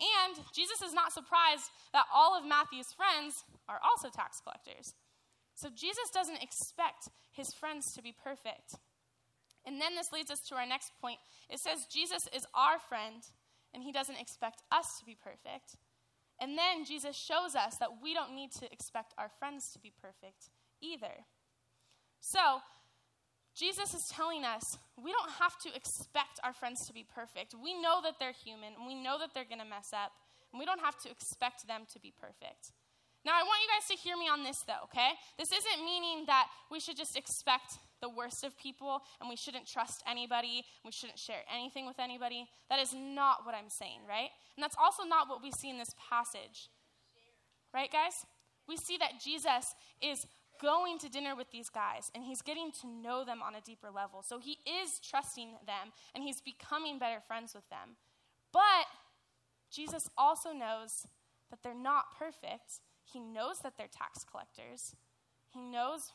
And 0.00 0.40
Jesus 0.56 0.80
is 0.80 0.94
not 0.94 1.12
surprised 1.12 1.68
that 1.92 2.08
all 2.08 2.32
of 2.32 2.48
Matthew's 2.48 2.96
friends 2.96 3.44
are 3.68 3.78
also 3.84 4.08
tax 4.08 4.40
collectors. 4.40 4.94
So 5.54 5.68
Jesus 5.68 6.08
doesn't 6.14 6.42
expect 6.42 7.12
his 7.30 7.52
friends 7.52 7.92
to 7.92 8.00
be 8.00 8.16
perfect. 8.16 8.80
And 9.66 9.78
then 9.78 9.94
this 9.94 10.10
leads 10.10 10.30
us 10.30 10.40
to 10.48 10.54
our 10.56 10.66
next 10.66 10.92
point. 11.02 11.18
It 11.50 11.60
says 11.60 11.84
Jesus 11.92 12.26
is 12.34 12.46
our 12.54 12.78
friend, 12.78 13.20
and 13.74 13.82
he 13.82 13.92
doesn't 13.92 14.20
expect 14.20 14.62
us 14.72 14.98
to 14.98 15.04
be 15.04 15.14
perfect. 15.14 15.76
And 16.40 16.56
then 16.56 16.86
Jesus 16.86 17.16
shows 17.16 17.54
us 17.54 17.76
that 17.76 18.02
we 18.02 18.14
don't 18.14 18.34
need 18.34 18.50
to 18.52 18.72
expect 18.72 19.12
our 19.18 19.28
friends 19.38 19.70
to 19.74 19.78
be 19.78 19.92
perfect 20.00 20.48
either. 20.80 21.28
So, 22.24 22.62
Jesus 23.54 23.92
is 23.92 24.08
telling 24.08 24.44
us 24.44 24.78
we 24.96 25.12
don't 25.12 25.30
have 25.38 25.58
to 25.60 25.76
expect 25.76 26.40
our 26.42 26.54
friends 26.54 26.86
to 26.86 26.94
be 26.94 27.04
perfect. 27.04 27.54
We 27.54 27.74
know 27.78 28.00
that 28.02 28.14
they're 28.18 28.32
human, 28.32 28.72
and 28.78 28.86
we 28.86 28.94
know 28.94 29.18
that 29.18 29.34
they're 29.34 29.44
going 29.44 29.60
to 29.60 29.68
mess 29.68 29.92
up, 29.92 30.10
and 30.50 30.58
we 30.58 30.64
don't 30.64 30.80
have 30.80 30.96
to 31.04 31.10
expect 31.10 31.68
them 31.68 31.82
to 31.92 32.00
be 32.00 32.14
perfect. 32.18 32.72
Now, 33.26 33.32
I 33.32 33.42
want 33.42 33.60
you 33.60 33.68
guys 33.68 33.86
to 33.92 34.02
hear 34.02 34.16
me 34.16 34.24
on 34.26 34.42
this, 34.42 34.64
though, 34.66 34.88
okay? 34.88 35.12
This 35.38 35.52
isn't 35.52 35.84
meaning 35.84 36.24
that 36.26 36.48
we 36.72 36.80
should 36.80 36.96
just 36.96 37.14
expect 37.14 37.76
the 38.00 38.08
worst 38.08 38.42
of 38.42 38.56
people 38.58 39.00
and 39.20 39.28
we 39.28 39.36
shouldn't 39.36 39.66
trust 39.66 40.02
anybody, 40.08 40.64
we 40.84 40.92
shouldn't 40.92 41.18
share 41.18 41.40
anything 41.54 41.86
with 41.86 41.98
anybody. 41.98 42.46
That 42.68 42.80
is 42.80 42.94
not 42.94 43.46
what 43.46 43.54
I'm 43.54 43.70
saying, 43.70 44.00
right? 44.08 44.28
And 44.56 44.62
that's 44.62 44.76
also 44.78 45.04
not 45.04 45.28
what 45.28 45.42
we 45.42 45.50
see 45.52 45.70
in 45.70 45.78
this 45.78 45.94
passage. 46.10 46.68
Right, 47.72 47.90
guys? 47.90 48.26
We 48.68 48.76
see 48.76 48.98
that 48.98 49.20
Jesus 49.22 49.74
is 50.02 50.26
going 50.60 50.98
to 50.98 51.08
dinner 51.08 51.34
with 51.36 51.50
these 51.50 51.68
guys 51.68 52.10
and 52.14 52.24
he's 52.24 52.42
getting 52.42 52.70
to 52.80 52.86
know 52.86 53.24
them 53.24 53.42
on 53.42 53.54
a 53.54 53.60
deeper 53.60 53.90
level. 53.90 54.22
So 54.22 54.38
he 54.38 54.58
is 54.66 54.98
trusting 54.98 55.50
them 55.66 55.92
and 56.14 56.24
he's 56.24 56.40
becoming 56.40 56.98
better 56.98 57.20
friends 57.26 57.54
with 57.54 57.68
them. 57.70 57.96
But 58.52 58.86
Jesus 59.70 60.08
also 60.16 60.52
knows 60.52 61.06
that 61.50 61.62
they're 61.62 61.74
not 61.74 62.16
perfect. 62.18 62.80
He 63.04 63.20
knows 63.20 63.60
that 63.60 63.74
they're 63.76 63.88
tax 63.88 64.24
collectors. 64.24 64.94
He 65.52 65.60
knows 65.60 66.12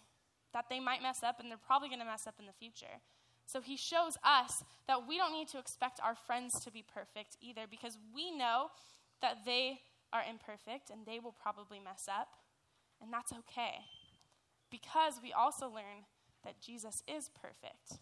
that 0.54 0.66
they 0.70 0.80
might 0.80 1.02
mess 1.02 1.24
up 1.24 1.40
and 1.40 1.50
they're 1.50 1.58
probably 1.58 1.90
going 1.90 2.00
to 2.00 2.06
mess 2.06 2.28
up 2.28 2.36
in 2.40 2.46
the 2.46 2.54
future. 2.54 3.02
So 3.46 3.62
he 3.62 3.78
shows 3.78 4.18
us 4.24 4.64
that 4.88 5.08
we 5.08 5.18
don't 5.18 5.34
need 5.34 5.48
to 5.50 5.60
expect 5.60 6.00
our 6.04 6.16
friends 6.16 6.60
to 6.62 6.72
be 6.72 6.84
perfect 6.84 7.38
either 7.42 7.62
because 7.70 7.98
we 8.14 8.32
know 8.32 8.68
that 9.22 9.46
they 9.46 9.80
are 10.14 10.24
imperfect 10.28 10.90
and 10.90 11.06
they 11.06 11.20
will 11.20 11.32
probably 11.32 11.80
mess 11.80 12.08
up, 12.08 12.30
and 13.02 13.14
that's 13.14 13.32
okay 13.32 13.86
because 14.72 15.20
we 15.22 15.34
also 15.34 15.68
learn 15.68 16.06
that 16.44 16.62
Jesus 16.62 17.04
is 17.08 17.30
perfect 17.30 18.00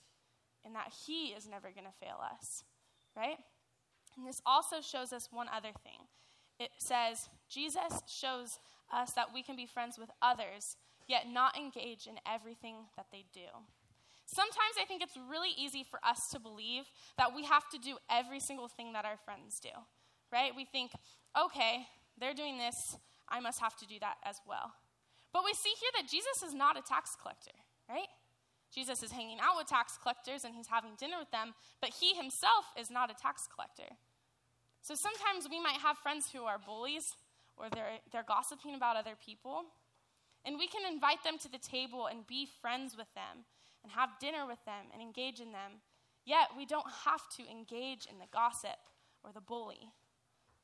and 0.66 0.76
that 0.76 0.94
he 1.06 1.28
is 1.28 1.48
never 1.48 1.70
going 1.72 1.88
to 1.88 2.06
fail 2.06 2.18
us, 2.22 2.64
right? 3.16 3.38
And 4.18 4.28
this 4.28 4.42
also 4.46 4.82
shows 4.82 5.14
us 5.14 5.30
one 5.32 5.48
other 5.54 5.72
thing. 5.84 6.08
It 6.60 6.72
says, 6.78 7.30
Jesus 7.50 8.02
shows 8.08 8.60
us 8.92 9.12
that 9.14 9.34
we 9.34 9.44
can 9.44 9.56
be 9.56 9.66
friends 9.66 9.98
with 9.98 10.10
others, 10.22 10.76
yet 11.08 11.26
not 11.32 11.58
engage 11.58 12.08
in 12.08 12.20
everything 12.26 12.76
that 12.96 13.08
they 13.12 13.26
do. 13.34 13.48
Sometimes 14.26 14.76
I 14.82 14.86
think 14.86 15.02
it's 15.02 15.18
really 15.30 15.52
easy 15.58 15.86
for 15.90 16.00
us 16.04 16.30
to 16.30 16.40
believe 16.40 16.84
that 17.18 17.34
we 17.34 17.46
have 17.46 17.70
to 17.70 17.78
do 17.78 17.98
every 18.10 18.40
single 18.40 18.68
thing 18.68 18.94
that 18.94 19.06
our 19.06 19.18
friends 19.24 19.60
do, 19.60 19.70
right? 20.34 20.52
We 20.56 20.66
think, 20.66 20.92
okay, 21.40 21.88
they're 22.20 22.34
doing 22.34 22.58
this, 22.58 22.98
I 23.30 23.40
must 23.40 23.62
have 23.62 23.78
to 23.78 23.86
do 23.86 24.00
that 24.02 24.16
as 24.24 24.42
well. 24.46 24.74
But 25.34 25.44
we 25.46 25.54
see 25.54 25.74
here 25.80 25.92
that 26.00 26.10
Jesus 26.10 26.44
is 26.44 26.54
not 26.54 26.78
a 26.78 26.82
tax 26.82 27.16
collector, 27.20 27.56
right? 27.90 28.10
Jesus 28.74 29.04
is 29.04 29.12
hanging 29.12 29.40
out 29.40 29.58
with 29.58 29.68
tax 29.68 29.98
collectors 30.02 30.44
and 30.44 30.54
he's 30.56 30.68
having 30.68 30.92
dinner 31.00 31.18
with 31.20 31.32
them, 31.32 31.54
but 31.82 31.92
he 31.92 32.16
himself 32.16 32.66
is 32.80 32.90
not 32.90 33.12
a 33.12 33.14
tax 33.14 33.48
collector. 33.48 33.96
So 34.82 34.96
sometimes 34.96 35.48
we 35.50 35.60
might 35.60 35.80
have 35.82 35.98
friends 35.98 36.30
who 36.32 36.44
are 36.44 36.60
bullies 36.60 37.16
or 37.56 37.70
they're, 37.70 38.00
they're 38.12 38.28
gossiping 38.28 38.76
about 38.76 38.96
other 38.96 39.16
people. 39.24 39.64
And 40.46 40.58
we 40.58 40.68
can 40.68 40.92
invite 40.92 41.24
them 41.24 41.38
to 41.40 41.52
the 41.52 41.58
table 41.58 42.08
and 42.08 42.26
be 42.28 42.48
friends 42.62 42.96
with 42.96 43.12
them 43.16 43.44
and 43.84 43.92
have 43.92 44.20
dinner 44.20 44.46
with 44.48 44.64
them 44.66 44.88
and 44.94 45.02
engage 45.02 45.40
in 45.40 45.52
them. 45.52 45.84
Yet 46.26 46.56
we 46.58 46.66
don't 46.66 46.88
have 47.06 47.22
to 47.38 47.50
engage 47.50 48.06
in 48.06 48.20
the 48.20 48.32
gossip 48.32 48.80
or 49.24 49.32
the 49.34 49.42
bully, 49.42 49.92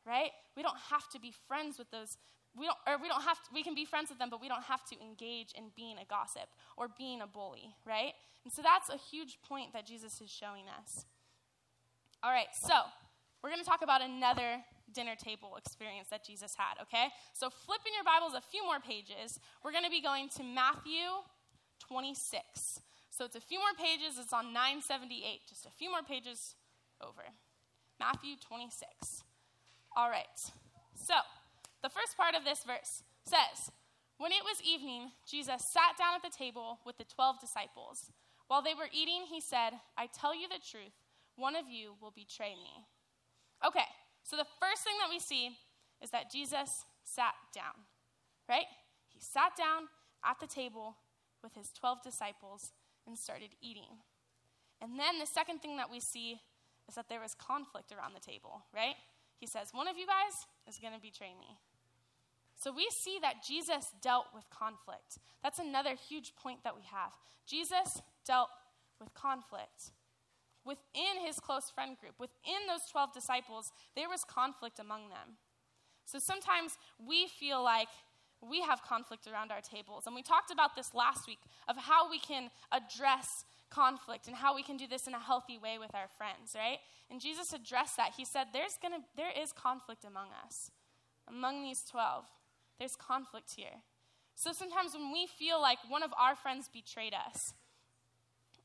right? 0.06 0.32
We 0.56 0.64
don't 0.64 0.78
have 0.90 1.10
to 1.10 1.20
be 1.20 1.34
friends 1.48 1.78
with 1.78 1.90
those 1.92 2.18
we 2.58 2.66
don't, 2.66 2.78
or 2.88 3.02
we 3.02 3.08
don't 3.08 3.24
have 3.24 3.38
to, 3.38 3.50
we 3.54 3.64
can 3.64 3.74
be 3.74 3.86
friends 3.86 4.10
with 4.10 4.20
them, 4.20 4.30
but 4.30 4.40
we 4.42 4.48
don't 4.48 4.64
have 4.64 4.86
to 4.86 4.96
engage 5.02 5.54
in 5.58 5.72
being 5.76 5.98
a 5.98 6.06
gossip 6.06 6.50
or 6.78 6.88
being 6.98 7.22
a 7.22 7.28
bully, 7.28 7.76
right? 7.86 8.14
And 8.44 8.54
so 8.54 8.62
that's 8.62 8.90
a 8.90 8.98
huge 8.98 9.40
point 9.42 9.74
that 9.74 9.86
Jesus 9.86 10.22
is 10.22 10.30
showing 10.30 10.66
us. 10.70 11.06
All 12.22 12.32
right, 12.32 12.48
so 12.54 12.74
we're 13.42 13.50
going 13.50 13.62
to 13.62 13.68
talk 13.68 13.82
about 13.82 14.02
another 14.02 14.64
dinner 14.94 15.16
table 15.16 15.58
experience 15.58 16.08
that 16.10 16.24
Jesus 16.24 16.54
had, 16.56 16.82
okay? 16.82 17.08
So 17.34 17.50
flip 17.50 17.82
in 17.86 17.94
your 17.94 18.06
Bibles 18.06 18.34
a 18.34 18.42
few 18.42 18.64
more 18.64 18.80
pages. 18.80 19.40
We're 19.64 19.72
going 19.72 19.84
to 19.84 19.90
be 19.90 20.02
going 20.02 20.30
to 20.38 20.44
Matthew 20.44 21.26
26. 21.80 22.80
So 23.10 23.26
it's 23.26 23.36
a 23.36 23.42
few 23.42 23.60
more 23.60 23.74
pages, 23.78 24.18
it's 24.20 24.34
on 24.34 24.54
978, 24.54 25.42
just 25.50 25.66
a 25.66 25.72
few 25.72 25.90
more 25.90 26.02
pages 26.02 26.56
over. 27.02 27.24
Matthew 28.00 28.36
26. 28.40 29.24
All 29.96 30.10
right, 30.10 30.26
so 30.96 31.14
the 31.84 31.92
first 31.92 32.16
part 32.16 32.34
of 32.34 32.48
this 32.48 32.64
verse 32.64 33.04
says, 33.28 33.70
When 34.18 34.32
it 34.32 34.44
was 34.44 34.64
evening, 34.64 35.12
Jesus 35.30 35.68
sat 35.68 36.00
down 36.00 36.16
at 36.16 36.24
the 36.24 36.36
table 36.36 36.80
with 36.86 36.98
the 36.98 37.04
twelve 37.04 37.40
disciples. 37.40 38.10
While 38.48 38.64
they 38.64 38.74
were 38.74 38.90
eating, 38.92 39.28
he 39.30 39.42
said, 39.42 39.76
I 39.98 40.08
tell 40.08 40.34
you 40.34 40.48
the 40.48 40.64
truth, 40.64 40.96
one 41.36 41.56
of 41.56 41.70
you 41.70 41.94
will 42.02 42.16
betray 42.16 42.56
me. 42.56 42.88
Okay, 43.66 43.88
so 44.24 44.38
the 44.38 44.48
first 44.60 44.84
thing 44.84 44.96
that 45.00 45.12
we 45.12 45.20
see 45.20 45.58
is 46.02 46.10
that 46.12 46.32
Jesus 46.32 46.86
sat 47.04 47.36
down, 47.54 47.84
right? 48.48 48.68
He 49.10 49.20
sat 49.20 49.56
down 49.58 49.88
at 50.24 50.40
the 50.40 50.48
table 50.48 50.96
with 51.44 51.56
his 51.56 51.72
12 51.74 52.04
disciples 52.04 52.72
and 53.06 53.18
started 53.18 53.52
eating. 53.62 54.00
And 54.82 55.00
then 55.00 55.20
the 55.20 55.26
second 55.26 55.60
thing 55.62 55.78
that 55.78 55.92
we 55.92 56.00
see 56.00 56.40
is 56.88 56.96
that 56.96 57.10
there 57.10 57.22
was 57.22 57.36
conflict 57.36 57.92
around 57.92 58.14
the 58.14 58.20
table, 58.20 58.64
right? 58.74 58.96
He 59.40 59.48
says, 59.48 59.74
One 59.74 59.88
of 59.88 59.98
you 59.98 60.06
guys 60.06 60.48
is 60.68 60.80
going 60.80 60.94
to 60.94 61.00
betray 61.00 61.34
me. 61.40 61.58
So 62.64 62.72
we 62.72 62.88
see 63.04 63.20
that 63.22 63.44
Jesus 63.46 63.92
dealt 64.02 64.28
with 64.34 64.50
conflict. 64.50 65.20
That's 65.44 65.60
another 65.60 65.96
huge 65.96 66.32
point 66.42 66.64
that 66.64 66.78
we 66.78 66.84
have. 66.84 67.12
Jesus 67.46 68.02
dealt 68.26 68.48
with 69.02 69.14
conflict. 69.14 69.92
Within 70.64 71.26
his 71.26 71.42
close 71.42 71.70
friend 71.70 71.98
group, 72.00 72.14
within 72.18 72.64
those 72.70 72.88
12 72.90 73.12
disciples, 73.14 73.74
there 73.98 74.08
was 74.08 74.24
conflict 74.24 74.80
among 74.80 75.10
them. 75.10 75.36
So 76.06 76.20
sometimes 76.20 76.78
we 77.06 77.28
feel 77.28 77.62
like 77.62 77.90
we 78.40 78.62
have 78.62 78.82
conflict 78.82 79.28
around 79.28 79.52
our 79.52 79.60
tables. 79.60 80.04
And 80.06 80.16
we 80.16 80.24
talked 80.24 80.50
about 80.50 80.74
this 80.74 80.94
last 80.94 81.28
week 81.28 81.40
of 81.68 81.76
how 81.76 82.10
we 82.10 82.20
can 82.20 82.50
address 82.72 83.44
conflict 83.70 84.28
and 84.28 84.38
how 84.38 84.56
we 84.56 84.64
can 84.64 84.78
do 84.78 84.88
this 84.88 85.06
in 85.06 85.14
a 85.14 85.20
healthy 85.20 85.58
way 85.58 85.80
with 85.80 85.94
our 85.94 86.08
friends, 86.18 86.56
right? 86.56 86.80
And 87.12 87.20
Jesus 87.20 87.52
addressed 87.52 87.98
that. 87.98 88.14
He 88.16 88.24
said 88.24 88.48
there's 88.54 88.78
to 88.84 89.04
there 89.18 89.32
is 89.38 89.52
conflict 89.52 90.06
among 90.06 90.28
us. 90.46 90.72
Among 91.28 91.64
these 91.64 91.84
12. 91.92 92.24
There's 92.80 92.96
conflict 92.96 93.54
here. 93.56 93.82
So 94.36 94.52
sometimes 94.52 94.94
when 94.94 95.12
we 95.12 95.28
feel 95.28 95.62
like 95.62 95.78
one 95.88 96.04
of 96.04 96.12
our 96.20 96.36
friends 96.36 96.70
betrayed 96.72 97.14
us, 97.14 97.54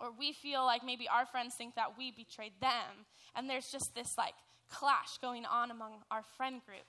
or 0.00 0.10
we 0.16 0.32
feel 0.32 0.64
like 0.64 0.84
maybe 0.84 1.08
our 1.08 1.26
friends 1.26 1.54
think 1.54 1.74
that 1.74 1.98
we 1.98 2.10
betrayed 2.10 2.52
them, 2.60 3.06
and 3.34 3.48
there's 3.48 3.70
just 3.70 3.94
this 3.94 4.16
like 4.16 4.34
clash 4.70 5.18
going 5.20 5.44
on 5.44 5.70
among 5.70 6.04
our 6.10 6.22
friend 6.36 6.60
group, 6.64 6.86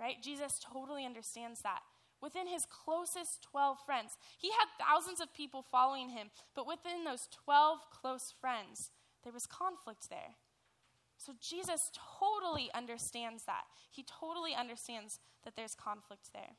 right? 0.00 0.22
Jesus 0.22 0.60
totally 0.72 1.04
understands 1.04 1.60
that. 1.62 1.80
Within 2.20 2.46
his 2.46 2.64
closest 2.64 3.42
12 3.42 3.78
friends, 3.84 4.16
he 4.38 4.50
had 4.50 4.66
thousands 4.78 5.20
of 5.20 5.34
people 5.34 5.64
following 5.70 6.08
him, 6.08 6.30
but 6.54 6.66
within 6.66 7.04
those 7.04 7.28
12 7.44 7.90
close 7.90 8.32
friends, 8.40 8.90
there 9.22 9.32
was 9.32 9.46
conflict 9.46 10.08
there. 10.08 10.36
So 11.24 11.32
Jesus 11.40 11.90
totally 12.20 12.70
understands 12.74 13.44
that. 13.44 13.64
He 13.90 14.04
totally 14.04 14.54
understands 14.54 15.20
that 15.44 15.56
there's 15.56 15.74
conflict 15.74 16.28
there. 16.34 16.56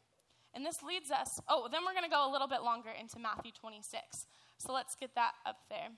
And 0.56 0.66
this 0.66 0.82
leads 0.82 1.12
us, 1.12 1.40
oh, 1.48 1.68
then 1.70 1.82
we're 1.86 1.94
going 1.94 2.10
to 2.10 2.10
go 2.10 2.28
a 2.28 2.32
little 2.32 2.48
bit 2.48 2.64
longer 2.64 2.90
into 2.90 3.20
Matthew 3.20 3.52
26. 3.52 4.26
So 4.58 4.74
let's 4.74 4.96
get 4.96 5.14
that 5.16 5.34
up 5.46 5.58
there. 5.70 5.90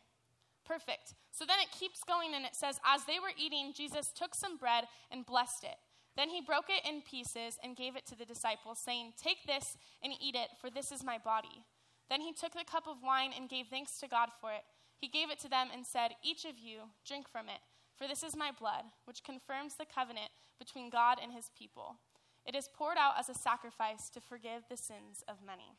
Perfect. 0.66 1.14
So 1.32 1.46
then 1.46 1.60
it 1.62 1.72
keeps 1.72 2.04
going 2.04 2.34
and 2.36 2.44
it 2.44 2.56
says, 2.56 2.80
As 2.84 3.06
they 3.06 3.20
were 3.20 3.32
eating, 3.38 3.72
Jesus 3.74 4.12
took 4.12 4.36
some 4.36 4.58
bread 4.58 4.86
and 5.12 5.26
blessed 5.26 5.64
it. 5.64 5.78
Then 6.18 6.30
he 6.30 6.42
broke 6.42 6.68
it 6.68 6.84
in 6.84 7.04
pieces 7.04 7.58
and 7.64 7.78
gave 7.78 7.96
it 7.96 8.06
to 8.08 8.18
the 8.18 8.26
disciples, 8.26 8.80
saying, 8.80 9.14
Take 9.16 9.46
this 9.46 9.78
and 10.04 10.12
eat 10.20 10.36
it, 10.36 10.50
for 10.60 10.70
this 10.70 10.92
is 10.92 11.06
my 11.06 11.18
body. 11.18 11.64
Then 12.10 12.20
he 12.20 12.34
took 12.34 12.54
the 12.54 12.66
cup 12.70 12.84
of 12.88 12.98
wine 13.04 13.32
and 13.38 13.48
gave 13.48 13.68
thanks 13.68 14.00
to 14.00 14.10
God 14.10 14.30
for 14.42 14.52
it. 14.52 14.64
He 14.98 15.08
gave 15.08 15.30
it 15.30 15.40
to 15.40 15.50
them 15.50 15.68
and 15.72 15.86
said, 15.86 16.12
Each 16.24 16.44
of 16.44 16.60
you, 16.60 16.90
drink 17.06 17.30
from 17.30 17.48
it. 17.48 17.62
For 17.98 18.08
this 18.08 18.24
is 18.24 18.36
my 18.36 18.52
blood, 18.58 18.84
which 19.06 19.24
confirms 19.24 19.76
the 19.76 19.86
covenant 19.86 20.30
between 20.60 20.90
God 20.90 21.18
and 21.22 21.34
his 21.34 21.50
people. 21.58 21.98
It 22.46 22.56
is 22.56 22.70
poured 22.74 22.98
out 22.98 23.16
as 23.20 23.28
a 23.28 23.34
sacrifice 23.34 24.10
to 24.12 24.22
forgive 24.22 24.64
the 24.70 24.78
sins 24.78 25.24
of 25.28 25.38
many. 25.46 25.76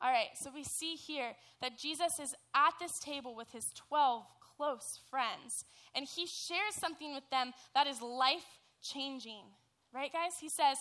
All 0.00 0.10
right, 0.10 0.28
so 0.34 0.50
we 0.54 0.62
see 0.62 0.94
here 0.94 1.32
that 1.60 1.78
Jesus 1.78 2.20
is 2.20 2.34
at 2.54 2.74
this 2.80 2.98
table 2.98 3.34
with 3.34 3.50
his 3.50 3.72
12 3.74 4.24
close 4.56 5.00
friends, 5.10 5.64
and 5.94 6.04
he 6.04 6.26
shares 6.26 6.74
something 6.74 7.14
with 7.14 7.28
them 7.30 7.52
that 7.74 7.86
is 7.86 8.02
life 8.02 8.60
changing. 8.82 9.44
Right, 9.92 10.12
guys? 10.12 10.38
He 10.40 10.48
says, 10.48 10.78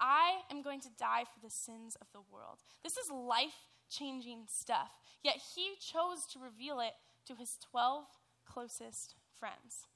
I 0.00 0.40
am 0.50 0.62
going 0.62 0.80
to 0.80 0.88
die 0.98 1.24
for 1.24 1.40
the 1.44 1.50
sins 1.50 1.96
of 2.00 2.08
the 2.12 2.20
world. 2.30 2.58
This 2.82 2.96
is 2.96 3.10
life 3.10 3.70
changing 3.90 4.44
stuff. 4.48 4.90
Yet 5.22 5.36
he 5.54 5.74
chose 5.80 6.26
to 6.32 6.38
reveal 6.38 6.80
it 6.80 6.92
to 7.26 7.34
his 7.34 7.56
12 7.70 8.04
closest 8.46 9.14
friends. 9.44 9.88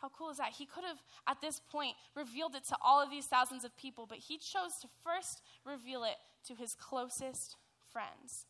How 0.00 0.08
cool 0.08 0.30
is 0.30 0.38
that? 0.38 0.52
He 0.56 0.64
could 0.64 0.84
have, 0.84 0.96
at 1.26 1.42
this 1.42 1.60
point, 1.60 1.94
revealed 2.14 2.54
it 2.54 2.64
to 2.68 2.76
all 2.82 3.02
of 3.02 3.10
these 3.10 3.26
thousands 3.26 3.64
of 3.64 3.76
people, 3.76 4.06
but 4.08 4.16
he 4.16 4.38
chose 4.38 4.78
to 4.80 4.88
first 5.04 5.42
reveal 5.66 6.04
it 6.04 6.16
to 6.46 6.54
his 6.54 6.74
closest 6.74 7.56
friends. 7.92 8.46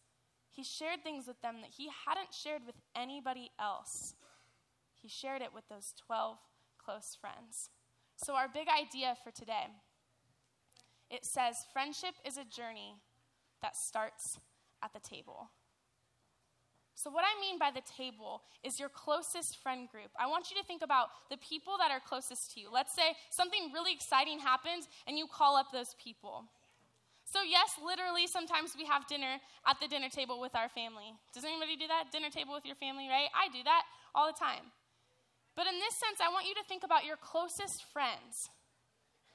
he 0.49 0.63
shared 0.63 1.03
things 1.03 1.27
with 1.27 1.41
them 1.43 1.57
that 1.61 1.71
he 1.77 1.89
hadn't 2.07 2.33
shared 2.33 2.63
with 2.65 2.77
anybody 2.95 3.51
else. 3.59 4.15
He 4.95 5.09
shared 5.09 5.43
it 5.43 5.53
with 5.53 5.69
those 5.69 5.93
12 6.07 6.39
close 6.79 7.17
friends. 7.21 7.71
So, 8.17 8.35
our 8.35 8.49
big 8.49 8.69
idea 8.69 9.17
for 9.23 9.33
today 9.33 9.67
it 11.11 11.25
says, 11.25 11.67
friendship 11.73 12.15
is 12.25 12.37
a 12.37 12.45
journey 12.45 12.95
that 13.63 13.77
starts 13.77 14.41
at 14.83 14.93
the 14.93 15.01
table. 15.01 15.51
So, 16.97 17.11
what 17.13 17.29
I 17.29 17.39
mean 17.39 17.61
by 17.61 17.69
the 17.69 17.85
table 17.85 18.41
is 18.65 18.81
your 18.81 18.89
closest 18.89 19.61
friend 19.61 19.85
group. 19.93 20.09
I 20.19 20.27
want 20.27 20.49
you 20.51 20.57
to 20.57 20.65
think 20.65 20.81
about 20.81 21.13
the 21.29 21.37
people 21.37 21.77
that 21.77 21.93
are 21.93 22.01
closest 22.01 22.55
to 22.55 22.61
you. 22.61 22.73
Let's 22.73 22.97
say 22.97 23.13
something 23.29 23.69
really 23.73 23.93
exciting 23.93 24.41
happens 24.41 24.89
and 25.07 25.19
you 25.19 25.29
call 25.29 25.57
up 25.57 25.69
those 25.71 25.95
people. 26.03 26.49
So, 27.29 27.45
yes, 27.45 27.77
literally, 27.85 28.27
sometimes 28.27 28.73
we 28.73 28.87
have 28.89 29.07
dinner 29.07 29.37
at 29.69 29.77
the 29.77 29.89
dinner 29.89 30.09
table 30.09 30.41
with 30.41 30.57
our 30.57 30.71
family. 30.73 31.13
Does 31.37 31.45
anybody 31.45 31.77
do 31.77 31.87
that? 31.87 32.09
Dinner 32.11 32.31
table 32.31 32.55
with 32.57 32.65
your 32.65 32.81
family, 32.81 33.13
right? 33.13 33.29
I 33.37 33.53
do 33.53 33.61
that 33.65 33.85
all 34.15 34.33
the 34.33 34.39
time. 34.39 34.73
But 35.53 35.69
in 35.69 35.77
this 35.77 36.01
sense, 36.01 36.17
I 36.25 36.33
want 36.33 36.49
you 36.49 36.55
to 36.55 36.65
think 36.65 36.81
about 36.81 37.05
your 37.05 37.21
closest 37.21 37.85
friends, 37.93 38.49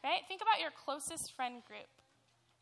right? 0.04 0.26
Think 0.28 0.42
about 0.42 0.58
your 0.58 0.74
closest 0.74 1.36
friend 1.38 1.62
group. 1.68 1.94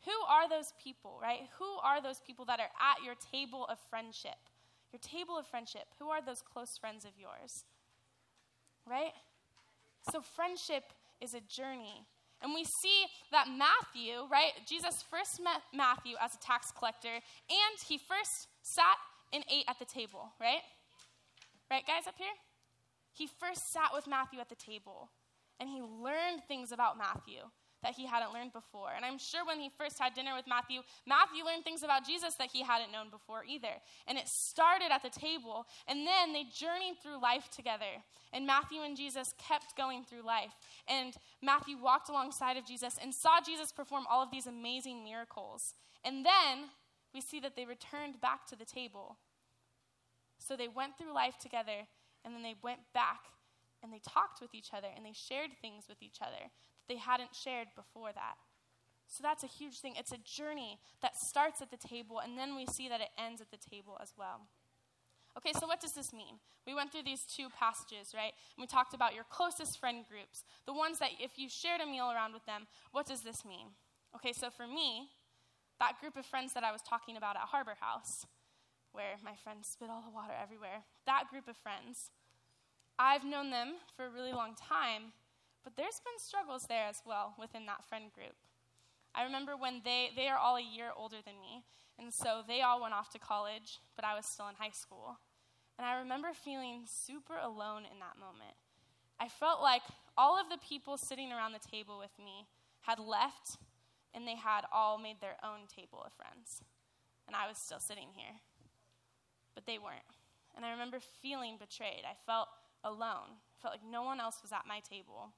Who 0.04 0.16
are 0.28 0.44
those 0.44 0.74
people, 0.76 1.16
right? 1.22 1.48
Who 1.56 1.80
are 1.80 2.02
those 2.02 2.20
people 2.20 2.44
that 2.52 2.60
are 2.60 2.72
at 2.76 3.00
your 3.00 3.16
table 3.32 3.64
of 3.64 3.78
friendship? 3.88 4.49
Your 4.92 5.00
table 5.00 5.38
of 5.38 5.46
friendship. 5.46 5.86
Who 5.98 6.08
are 6.08 6.20
those 6.20 6.42
close 6.42 6.76
friends 6.80 7.04
of 7.04 7.12
yours? 7.18 7.64
Right? 8.88 9.12
So, 10.10 10.20
friendship 10.20 10.84
is 11.20 11.34
a 11.34 11.40
journey. 11.40 12.06
And 12.42 12.54
we 12.54 12.64
see 12.64 13.04
that 13.32 13.46
Matthew, 13.48 14.24
right? 14.30 14.52
Jesus 14.66 15.04
first 15.10 15.40
met 15.44 15.60
Matthew 15.74 16.16
as 16.20 16.34
a 16.34 16.38
tax 16.38 16.72
collector, 16.72 17.12
and 17.12 17.76
he 17.86 17.98
first 17.98 18.48
sat 18.62 18.96
and 19.32 19.44
ate 19.52 19.68
at 19.68 19.78
the 19.78 19.84
table, 19.84 20.32
right? 20.40 20.64
Right, 21.70 21.86
guys, 21.86 22.08
up 22.08 22.14
here? 22.16 22.32
He 23.12 23.28
first 23.38 23.60
sat 23.72 23.90
with 23.92 24.08
Matthew 24.08 24.40
at 24.40 24.48
the 24.48 24.56
table, 24.56 25.10
and 25.60 25.68
he 25.68 25.82
learned 25.82 26.42
things 26.48 26.72
about 26.72 26.96
Matthew 26.96 27.52
that 27.82 27.94
he 27.94 28.06
hadn't 28.06 28.32
learned 28.32 28.52
before. 28.52 28.90
And 28.94 29.04
I'm 29.04 29.18
sure 29.18 29.44
when 29.44 29.60
he 29.60 29.70
first 29.76 29.98
had 29.98 30.14
dinner 30.14 30.34
with 30.36 30.46
Matthew, 30.46 30.80
Matthew 31.06 31.44
learned 31.44 31.64
things 31.64 31.82
about 31.82 32.06
Jesus 32.06 32.34
that 32.34 32.50
he 32.52 32.62
hadn't 32.62 32.92
known 32.92 33.10
before 33.10 33.44
either. 33.44 33.80
And 34.06 34.18
it 34.18 34.28
started 34.28 34.90
at 34.92 35.02
the 35.02 35.10
table, 35.10 35.66
and 35.88 36.06
then 36.06 36.32
they 36.32 36.44
journeyed 36.44 36.96
through 37.02 37.20
life 37.20 37.48
together. 37.50 38.02
And 38.32 38.46
Matthew 38.46 38.82
and 38.82 38.96
Jesus 38.96 39.34
kept 39.38 39.76
going 39.76 40.04
through 40.04 40.22
life. 40.22 40.52
And 40.88 41.14
Matthew 41.42 41.76
walked 41.78 42.08
alongside 42.08 42.56
of 42.56 42.66
Jesus 42.66 42.98
and 43.00 43.14
saw 43.14 43.40
Jesus 43.44 43.72
perform 43.72 44.04
all 44.10 44.22
of 44.22 44.30
these 44.30 44.46
amazing 44.46 45.02
miracles. 45.04 45.74
And 46.04 46.24
then 46.24 46.70
we 47.14 47.20
see 47.20 47.40
that 47.40 47.56
they 47.56 47.64
returned 47.64 48.20
back 48.20 48.46
to 48.48 48.56
the 48.56 48.64
table. 48.64 49.16
So 50.38 50.56
they 50.56 50.68
went 50.68 50.96
through 50.96 51.14
life 51.14 51.38
together, 51.38 51.86
and 52.24 52.34
then 52.34 52.42
they 52.42 52.54
went 52.62 52.80
back 52.94 53.20
and 53.82 53.92
they 53.92 54.00
talked 54.06 54.40
with 54.40 54.54
each 54.54 54.70
other 54.74 54.88
and 54.94 55.04
they 55.04 55.12
shared 55.14 55.50
things 55.60 55.84
with 55.88 56.02
each 56.02 56.18
other 56.20 56.50
they 56.90 56.96
hadn't 56.96 57.30
shared 57.32 57.68
before 57.76 58.10
that. 58.12 58.34
So 59.06 59.22
that's 59.22 59.44
a 59.44 59.46
huge 59.46 59.78
thing. 59.78 59.94
It's 59.96 60.10
a 60.10 60.18
journey 60.18 60.78
that 61.02 61.16
starts 61.16 61.62
at 61.62 61.70
the 61.70 61.76
table, 61.76 62.18
and 62.18 62.36
then 62.36 62.56
we 62.56 62.66
see 62.66 62.88
that 62.88 63.00
it 63.00 63.14
ends 63.16 63.40
at 63.40 63.50
the 63.50 63.56
table 63.56 63.96
as 64.02 64.12
well. 64.18 64.42
Okay, 65.38 65.52
so 65.52 65.68
what 65.68 65.80
does 65.80 65.92
this 65.92 66.12
mean? 66.12 66.42
We 66.66 66.74
went 66.74 66.90
through 66.90 67.04
these 67.04 67.22
two 67.22 67.46
passages, 67.48 68.12
right? 68.12 68.34
And 68.56 68.60
we 68.60 68.66
talked 68.66 68.92
about 68.92 69.14
your 69.14 69.22
closest 69.30 69.78
friend 69.78 70.04
groups, 70.10 70.42
the 70.66 70.72
ones 70.72 70.98
that 70.98 71.10
if 71.20 71.38
you 71.38 71.48
shared 71.48 71.80
a 71.80 71.86
meal 71.86 72.10
around 72.10 72.34
with 72.34 72.44
them, 72.46 72.66
what 72.90 73.06
does 73.06 73.22
this 73.22 73.44
mean? 73.44 73.68
Okay, 74.16 74.32
so 74.32 74.50
for 74.50 74.66
me, 74.66 75.10
that 75.78 76.00
group 76.00 76.16
of 76.16 76.26
friends 76.26 76.52
that 76.54 76.64
I 76.64 76.72
was 76.72 76.82
talking 76.82 77.16
about 77.16 77.36
at 77.36 77.42
Harbor 77.42 77.76
House, 77.78 78.26
where 78.90 79.14
my 79.24 79.34
friends 79.42 79.68
spit 79.68 79.88
all 79.88 80.02
the 80.02 80.14
water 80.14 80.34
everywhere, 80.34 80.82
that 81.06 81.30
group 81.30 81.46
of 81.46 81.56
friends, 81.56 82.10
I've 82.98 83.24
known 83.24 83.50
them 83.50 83.74
for 83.96 84.06
a 84.06 84.10
really 84.10 84.32
long 84.32 84.54
time, 84.54 85.14
but 85.64 85.76
there's 85.76 86.00
been 86.04 86.18
struggles 86.18 86.64
there 86.68 86.86
as 86.86 87.02
well 87.04 87.34
within 87.38 87.66
that 87.66 87.84
friend 87.84 88.12
group. 88.12 88.36
I 89.14 89.24
remember 89.24 89.56
when 89.56 89.82
they, 89.84 90.10
they 90.14 90.28
are 90.28 90.38
all 90.38 90.56
a 90.56 90.62
year 90.62 90.90
older 90.96 91.16
than 91.24 91.40
me, 91.40 91.64
and 91.98 92.12
so 92.12 92.42
they 92.46 92.62
all 92.62 92.80
went 92.80 92.94
off 92.94 93.10
to 93.10 93.18
college, 93.18 93.80
but 93.96 94.04
I 94.04 94.14
was 94.14 94.24
still 94.24 94.48
in 94.48 94.54
high 94.56 94.72
school. 94.72 95.18
And 95.78 95.86
I 95.86 95.98
remember 95.98 96.28
feeling 96.32 96.82
super 96.86 97.36
alone 97.42 97.82
in 97.90 97.98
that 98.00 98.20
moment. 98.20 98.56
I 99.18 99.28
felt 99.28 99.60
like 99.60 99.82
all 100.16 100.40
of 100.40 100.48
the 100.48 100.58
people 100.66 100.96
sitting 100.96 101.32
around 101.32 101.52
the 101.52 101.70
table 101.70 101.98
with 101.98 102.16
me 102.18 102.46
had 102.82 102.98
left, 102.98 103.58
and 104.14 104.26
they 104.26 104.36
had 104.36 104.62
all 104.72 104.98
made 104.98 105.20
their 105.20 105.36
own 105.44 105.66
table 105.66 106.02
of 106.04 106.12
friends. 106.12 106.62
And 107.26 107.36
I 107.36 107.48
was 107.48 107.58
still 107.58 107.80
sitting 107.80 108.08
here. 108.14 108.40
But 109.54 109.66
they 109.66 109.78
weren't. 109.78 110.08
And 110.56 110.64
I 110.64 110.70
remember 110.72 110.98
feeling 111.22 111.56
betrayed. 111.58 112.04
I 112.04 112.16
felt 112.26 112.48
alone. 112.82 113.36
I 113.36 113.56
felt 113.60 113.74
like 113.74 113.90
no 113.90 114.02
one 114.02 114.20
else 114.20 114.40
was 114.42 114.52
at 114.52 114.66
my 114.66 114.80
table. 114.80 115.32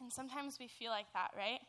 And 0.00 0.12
sometimes 0.12 0.58
we 0.58 0.68
feel 0.68 0.90
like 0.90 1.12
that, 1.12 1.30
right? 1.36 1.60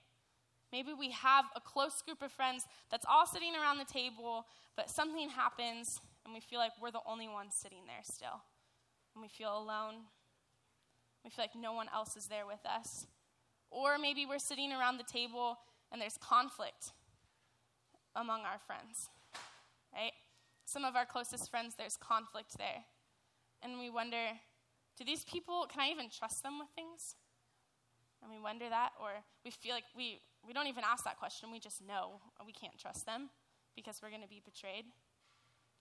Maybe 0.71 0.91
we 0.97 1.11
have 1.11 1.45
a 1.55 1.61
close 1.61 2.01
group 2.01 2.21
of 2.21 2.31
friends 2.31 2.65
that's 2.89 3.05
all 3.07 3.27
sitting 3.27 3.53
around 3.55 3.77
the 3.77 3.85
table, 3.85 4.45
but 4.75 4.89
something 4.89 5.29
happens 5.29 5.99
and 6.25 6.33
we 6.33 6.39
feel 6.39 6.59
like 6.59 6.71
we're 6.81 6.91
the 6.91 7.05
only 7.05 7.27
ones 7.27 7.53
sitting 7.53 7.85
there 7.85 8.01
still. 8.03 8.41
And 9.13 9.21
we 9.21 9.27
feel 9.27 9.55
alone. 9.55 9.95
We 11.23 11.29
feel 11.29 11.43
like 11.43 11.55
no 11.55 11.73
one 11.73 11.87
else 11.93 12.17
is 12.17 12.27
there 12.27 12.47
with 12.47 12.65
us. 12.65 13.05
Or 13.69 13.97
maybe 13.97 14.25
we're 14.25 14.39
sitting 14.39 14.71
around 14.71 14.97
the 14.97 15.03
table 15.03 15.57
and 15.91 16.01
there's 16.01 16.17
conflict 16.17 16.91
among 18.15 18.41
our 18.41 18.59
friends, 18.65 19.09
right? 19.93 20.13
Some 20.65 20.85
of 20.85 20.95
our 20.95 21.05
closest 21.05 21.49
friends, 21.51 21.75
there's 21.77 21.97
conflict 21.97 22.57
there. 22.57 22.85
And 23.61 23.79
we 23.79 23.89
wonder 23.89 24.39
do 24.97 25.03
these 25.03 25.23
people, 25.23 25.65
can 25.71 25.81
I 25.81 25.89
even 25.89 26.09
trust 26.09 26.43
them 26.43 26.59
with 26.59 26.69
things? 26.75 27.15
And 28.23 28.31
we 28.31 28.39
wonder 28.39 28.69
that, 28.69 28.91
or 28.99 29.11
we 29.43 29.51
feel 29.51 29.75
like 29.75 29.83
we, 29.95 30.21
we 30.47 30.53
don't 30.53 30.67
even 30.67 30.83
ask 30.87 31.03
that 31.03 31.19
question. 31.19 31.51
We 31.51 31.59
just 31.59 31.85
know 31.85 32.21
we 32.45 32.53
can't 32.53 32.79
trust 32.79 33.05
them 33.05 33.29
because 33.75 33.99
we're 34.01 34.09
going 34.09 34.23
to 34.23 34.31
be 34.31 34.41
betrayed. 34.43 34.85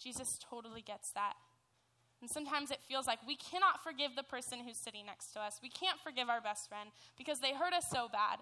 Jesus 0.02 0.38
totally 0.42 0.82
gets 0.82 1.12
that. 1.12 1.34
And 2.20 2.30
sometimes 2.30 2.70
it 2.70 2.78
feels 2.86 3.06
like 3.06 3.18
we 3.26 3.36
cannot 3.36 3.82
forgive 3.82 4.14
the 4.16 4.22
person 4.22 4.60
who's 4.60 4.76
sitting 4.76 5.06
next 5.06 5.32
to 5.34 5.40
us. 5.40 5.60
We 5.62 5.68
can't 5.68 5.98
forgive 6.02 6.28
our 6.28 6.40
best 6.40 6.68
friend 6.68 6.90
because 7.16 7.40
they 7.40 7.52
hurt 7.52 7.72
us 7.72 7.86
so 7.90 8.08
bad. 8.10 8.38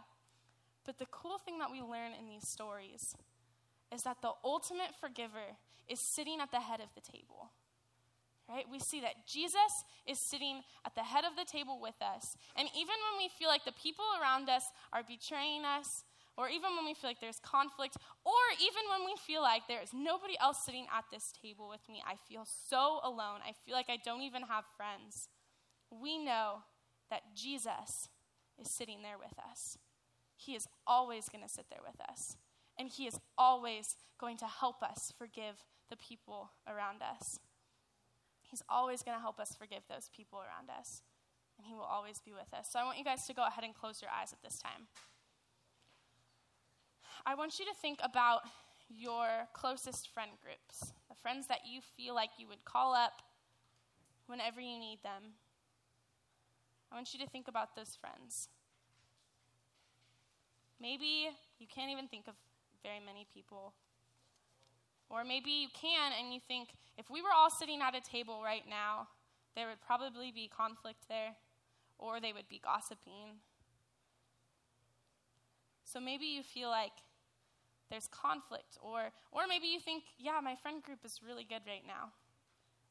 But 0.85 0.99
the 0.99 1.07
cool 1.11 1.39
thing 1.39 1.59
that 1.59 1.71
we 1.71 1.81
learn 1.81 2.13
in 2.19 2.29
these 2.29 2.49
stories 2.49 3.15
is 3.93 4.03
that 4.03 4.23
the 4.23 4.33
ultimate 4.45 4.97
forgiver 5.01 5.57
is 5.89 6.01
sitting 6.01 6.41
at 6.41 6.51
the 6.51 6.61
head 6.61 6.81
of 6.81 6.89
the 6.95 7.01
table 7.01 7.53
right? 8.51 8.67
We 8.71 8.79
see 8.79 9.01
that 9.01 9.27
Jesus 9.27 9.85
is 10.07 10.19
sitting 10.19 10.63
at 10.85 10.95
the 10.95 11.03
head 11.03 11.25
of 11.25 11.37
the 11.37 11.51
table 11.51 11.79
with 11.81 11.95
us. 12.03 12.37
And 12.57 12.69
even 12.75 12.97
when 13.09 13.23
we 13.23 13.31
feel 13.39 13.49
like 13.49 13.65
the 13.65 13.73
people 13.73 14.05
around 14.21 14.49
us 14.49 14.65
are 14.93 15.03
betraying 15.07 15.65
us, 15.65 16.05
or 16.37 16.49
even 16.49 16.75
when 16.75 16.85
we 16.85 16.95
feel 16.95 17.11
like 17.11 17.21
there's 17.21 17.41
conflict, 17.41 17.97
or 18.25 18.33
even 18.59 18.83
when 18.91 19.07
we 19.07 19.15
feel 19.17 19.43
like 19.43 19.63
there 19.69 19.83
is 19.83 19.93
nobody 19.93 20.35
else 20.41 20.65
sitting 20.65 20.87
at 20.93 21.05
this 21.13 21.33
table 21.43 21.69
with 21.69 21.87
me, 21.89 22.03
I 22.07 22.15
feel 22.29 22.47
so 22.47 23.01
alone. 23.05 23.41
I 23.47 23.53
feel 23.65 23.75
like 23.75 23.91
I 23.91 23.99
don't 24.03 24.23
even 24.23 24.43
have 24.43 24.65
friends. 24.77 25.29
We 25.91 26.19
know 26.19 26.63
that 27.11 27.23
Jesus 27.35 28.09
is 28.59 28.71
sitting 28.71 29.03
there 29.03 29.19
with 29.19 29.39
us. 29.51 29.77
He 30.37 30.55
is 30.55 30.67
always 30.87 31.29
going 31.29 31.45
to 31.45 31.51
sit 31.51 31.67
there 31.71 31.83
with 31.85 32.01
us. 32.09 32.37
And 32.79 32.89
He 32.89 33.07
is 33.07 33.21
always 33.37 33.97
going 34.19 34.39
to 34.39 34.47
help 34.47 34.83
us 34.83 35.13
forgive 35.19 35.65
the 35.91 35.97
people 35.97 36.53
around 36.67 37.03
us. 37.03 37.39
He's 38.51 38.63
always 38.69 39.03
going 39.03 39.17
to 39.17 39.21
help 39.23 39.39
us 39.39 39.55
forgive 39.57 39.83
those 39.89 40.11
people 40.15 40.41
around 40.41 40.69
us, 40.77 41.03
and 41.57 41.67
He 41.67 41.75
will 41.75 41.87
always 41.87 42.19
be 42.19 42.33
with 42.33 42.53
us. 42.53 42.69
So 42.71 42.81
I 42.81 42.85
want 42.85 42.99
you 42.99 43.05
guys 43.05 43.27
to 43.27 43.35
go 43.35 43.47
ahead 43.47 43.63
and 43.63 43.75
close 43.75 44.03
your 44.03 44.11
eyes 44.11 44.33
at 44.33 44.43
this 44.43 44.59
time. 44.59 44.89
I 47.25 47.35
want 47.35 47.59
you 47.59 47.65
to 47.67 47.75
think 47.81 48.01
about 48.03 48.41
your 48.89 49.47
closest 49.53 50.09
friend 50.13 50.33
groups, 50.43 50.93
the 51.09 51.15
friends 51.15 51.47
that 51.47 51.61
you 51.65 51.81
feel 51.97 52.15
like 52.15 52.31
you 52.39 52.49
would 52.49 52.65
call 52.65 52.93
up 52.93 53.23
whenever 54.27 54.61
you 54.61 54.79
need 54.79 54.99
them. 55.05 55.35
I 56.91 56.97
want 56.97 57.15
you 57.15 57.21
to 57.21 57.31
think 57.31 57.47
about 57.47 57.77
those 57.77 57.97
friends. 58.01 58.49
Maybe 60.81 61.29
you 61.59 61.67
can't 61.73 61.91
even 61.91 62.09
think 62.09 62.27
of 62.27 62.35
very 62.83 62.99
many 63.05 63.27
people 63.33 63.75
or 65.11 65.25
maybe 65.25 65.51
you 65.51 65.69
can 65.75 66.13
and 66.19 66.33
you 66.33 66.41
think, 66.47 66.71
if 66.97 67.11
we 67.11 67.21
were 67.21 67.35
all 67.37 67.51
sitting 67.51 67.81
at 67.83 67.95
a 67.95 68.01
table 68.01 68.41
right 68.43 68.65
now, 68.69 69.09
there 69.57 69.67
would 69.67 69.81
probably 69.85 70.31
be 70.31 70.49
conflict 70.49 71.09
there, 71.09 71.35
or 71.99 72.21
they 72.21 72.33
would 72.33 72.49
be 72.49 72.61
gossiping. 72.63 73.43
So 75.85 75.99
maybe 75.99 76.27
you 76.27 76.43
feel 76.43 76.69
like 76.69 76.93
there's 77.91 78.07
conflict, 78.07 78.79
or, 78.81 79.11
or 79.33 79.43
maybe 79.49 79.67
you 79.67 79.81
think, 79.81 80.05
yeah, 80.17 80.39
my 80.43 80.55
friend 80.55 80.81
group 80.81 81.01
is 81.05 81.21
really 81.27 81.45
good 81.45 81.63
right 81.67 81.83
now, 81.85 82.13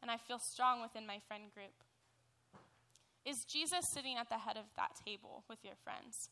and 0.01 0.11
I 0.11 0.17
feel 0.17 0.39
strong 0.39 0.81
within 0.81 1.07
my 1.07 1.19
friend 1.25 1.43
group. 1.55 1.71
Is 3.25 3.45
Jesus 3.45 3.87
sitting 3.87 4.17
at 4.17 4.27
the 4.27 4.39
head 4.39 4.57
of 4.57 4.65
that 4.75 4.99
table 5.05 5.43
with 5.49 5.59
your 5.63 5.75
friends? 5.83 6.29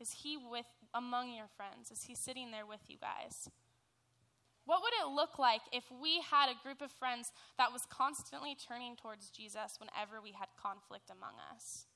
Is 0.00 0.12
he 0.22 0.36
with 0.36 0.66
among 0.92 1.34
your 1.34 1.46
friends? 1.56 1.90
Is 1.90 2.04
he 2.04 2.14
sitting 2.14 2.52
there 2.52 2.66
with 2.66 2.80
you 2.88 2.96
guys? 3.00 3.48
What 4.66 4.80
would 4.80 4.92
it 5.00 5.14
look 5.14 5.38
like 5.38 5.60
if 5.72 5.84
we 5.90 6.22
had 6.22 6.48
a 6.48 6.62
group 6.62 6.80
of 6.80 6.90
friends 6.90 7.32
that 7.58 7.72
was 7.72 7.86
constantly 7.90 8.56
turning 8.56 8.96
towards 8.96 9.28
Jesus 9.28 9.76
whenever 9.78 10.22
we 10.22 10.32
had 10.32 10.48
conflict 10.60 11.10
among 11.10 11.34
us? 11.52 11.86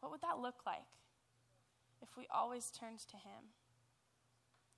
What 0.00 0.12
would 0.12 0.20
that 0.20 0.38
look 0.38 0.66
like 0.66 0.92
if 2.02 2.16
we 2.16 2.26
always 2.32 2.70
turned 2.70 3.00
to 3.08 3.16
Him? 3.16 3.56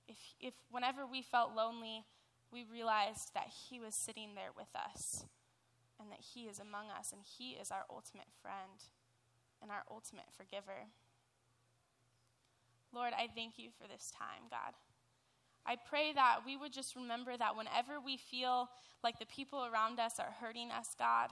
If, 0.07 0.17
if 0.39 0.53
whenever 0.71 1.05
we 1.05 1.21
felt 1.21 1.55
lonely, 1.55 2.05
we 2.53 2.63
realized 2.63 3.33
that 3.33 3.51
He 3.51 3.79
was 3.81 3.95
sitting 3.95 4.35
there 4.35 4.55
with 4.55 4.71
us 4.73 5.25
and 5.99 6.09
that 6.11 6.23
He 6.33 6.41
is 6.47 6.59
among 6.59 6.87
us 6.87 7.11
and 7.11 7.21
He 7.25 7.59
is 7.59 7.69
our 7.69 7.83
ultimate 7.89 8.31
friend 8.41 8.79
and 9.61 9.71
our 9.71 9.83
ultimate 9.91 10.31
forgiver. 10.31 10.87
Lord, 12.93 13.11
I 13.11 13.27
thank 13.27 13.57
you 13.57 13.71
for 13.75 13.89
this 13.89 14.09
time, 14.17 14.47
God. 14.49 14.71
I 15.65 15.75
pray 15.89 16.13
that 16.13 16.39
we 16.45 16.57
would 16.57 16.71
just 16.71 16.95
remember 16.95 17.35
that 17.37 17.55
whenever 17.55 17.99
we 18.03 18.17
feel 18.17 18.69
like 19.03 19.17
the 19.19 19.25
people 19.25 19.65
around 19.65 19.99
us 19.99 20.19
are 20.19 20.35
hurting 20.39 20.71
us, 20.71 20.95
God, 20.97 21.31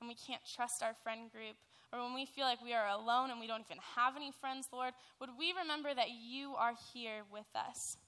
and 0.00 0.08
we 0.08 0.14
can't 0.14 0.42
trust 0.44 0.82
our 0.82 0.94
friend 1.02 1.30
group, 1.30 1.56
or 1.92 2.02
when 2.02 2.14
we 2.14 2.26
feel 2.26 2.44
like 2.44 2.62
we 2.62 2.74
are 2.74 2.88
alone 2.88 3.30
and 3.30 3.38
we 3.38 3.46
don't 3.46 3.64
even 3.64 3.78
have 3.94 4.16
any 4.16 4.32
friends, 4.40 4.68
Lord, 4.72 4.94
would 5.20 5.30
we 5.38 5.52
remember 5.52 5.94
that 5.94 6.10
you 6.10 6.54
are 6.54 6.72
here 6.92 7.22
with 7.30 7.46
us? 7.54 7.98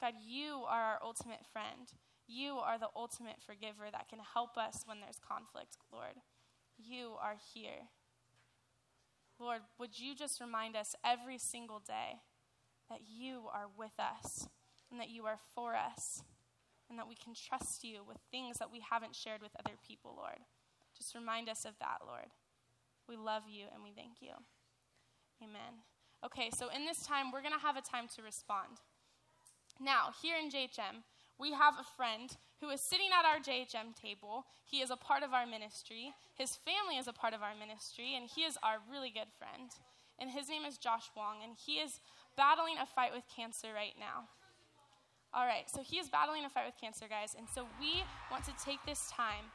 God, 0.00 0.14
you 0.26 0.64
are 0.68 0.82
our 0.82 0.98
ultimate 1.02 1.46
friend. 1.52 1.92
You 2.26 2.54
are 2.54 2.78
the 2.78 2.88
ultimate 2.96 3.42
forgiver 3.44 3.90
that 3.90 4.08
can 4.08 4.20
help 4.34 4.56
us 4.56 4.82
when 4.86 5.00
there's 5.00 5.20
conflict, 5.26 5.76
Lord. 5.92 6.14
You 6.78 7.14
are 7.20 7.36
here. 7.54 7.88
Lord, 9.38 9.60
would 9.78 9.98
you 9.98 10.14
just 10.14 10.40
remind 10.40 10.76
us 10.76 10.94
every 11.04 11.38
single 11.38 11.80
day 11.80 12.20
that 12.90 13.00
you 13.08 13.44
are 13.52 13.66
with 13.78 13.98
us 13.98 14.48
and 14.90 15.00
that 15.00 15.10
you 15.10 15.24
are 15.24 15.38
for 15.54 15.74
us 15.74 16.22
and 16.90 16.98
that 16.98 17.08
we 17.08 17.14
can 17.14 17.32
trust 17.34 17.84
you 17.84 18.00
with 18.06 18.18
things 18.30 18.58
that 18.58 18.72
we 18.72 18.82
haven't 18.90 19.14
shared 19.14 19.40
with 19.40 19.52
other 19.58 19.76
people, 19.86 20.14
Lord. 20.16 20.42
Just 20.98 21.14
remind 21.14 21.48
us 21.48 21.64
of 21.64 21.78
that, 21.78 22.02
Lord. 22.06 22.26
We 23.08 23.16
love 23.16 23.44
you 23.48 23.66
and 23.72 23.82
we 23.82 23.92
thank 23.92 24.20
you. 24.20 24.34
Amen. 25.40 25.86
Okay, 26.24 26.50
so 26.52 26.68
in 26.68 26.84
this 26.84 27.06
time, 27.06 27.32
we're 27.32 27.40
going 27.40 27.54
to 27.54 27.66
have 27.66 27.76
a 27.76 27.80
time 27.80 28.06
to 28.16 28.22
respond. 28.22 28.82
Now, 29.80 30.12
here 30.20 30.36
in 30.36 30.50
JHM, 30.50 31.00
we 31.38 31.52
have 31.52 31.74
a 31.80 31.96
friend 31.96 32.36
who 32.60 32.68
is 32.68 32.82
sitting 32.82 33.08
at 33.08 33.24
our 33.24 33.40
JHM 33.40 33.96
table. 33.96 34.44
He 34.64 34.82
is 34.82 34.90
a 34.90 34.96
part 34.96 35.22
of 35.22 35.32
our 35.32 35.46
ministry. 35.46 36.12
His 36.36 36.56
family 36.56 36.98
is 36.98 37.08
a 37.08 37.14
part 37.14 37.32
of 37.32 37.40
our 37.40 37.54
ministry, 37.58 38.14
and 38.14 38.28
he 38.28 38.42
is 38.42 38.58
our 38.62 38.76
really 38.90 39.08
good 39.08 39.32
friend. 39.38 39.70
And 40.20 40.30
his 40.30 40.48
name 40.48 40.64
is 40.66 40.76
Josh 40.76 41.10
Wong, 41.16 41.36
and 41.42 41.56
he 41.56 41.80
is 41.80 42.00
battling 42.36 42.76
a 42.80 42.86
fight 42.86 43.12
with 43.14 43.24
cancer 43.34 43.68
right 43.74 43.94
now. 43.98 44.28
All 45.32 45.46
right, 45.46 45.70
so 45.70 45.80
he 45.82 45.98
is 45.98 46.08
battling 46.08 46.44
a 46.44 46.50
fight 46.50 46.66
with 46.66 46.78
cancer, 46.80 47.06
guys, 47.08 47.34
and 47.38 47.48
so 47.48 47.66
we 47.80 48.02
want 48.30 48.44
to 48.44 48.52
take 48.62 48.84
this 48.84 49.10
time 49.10 49.46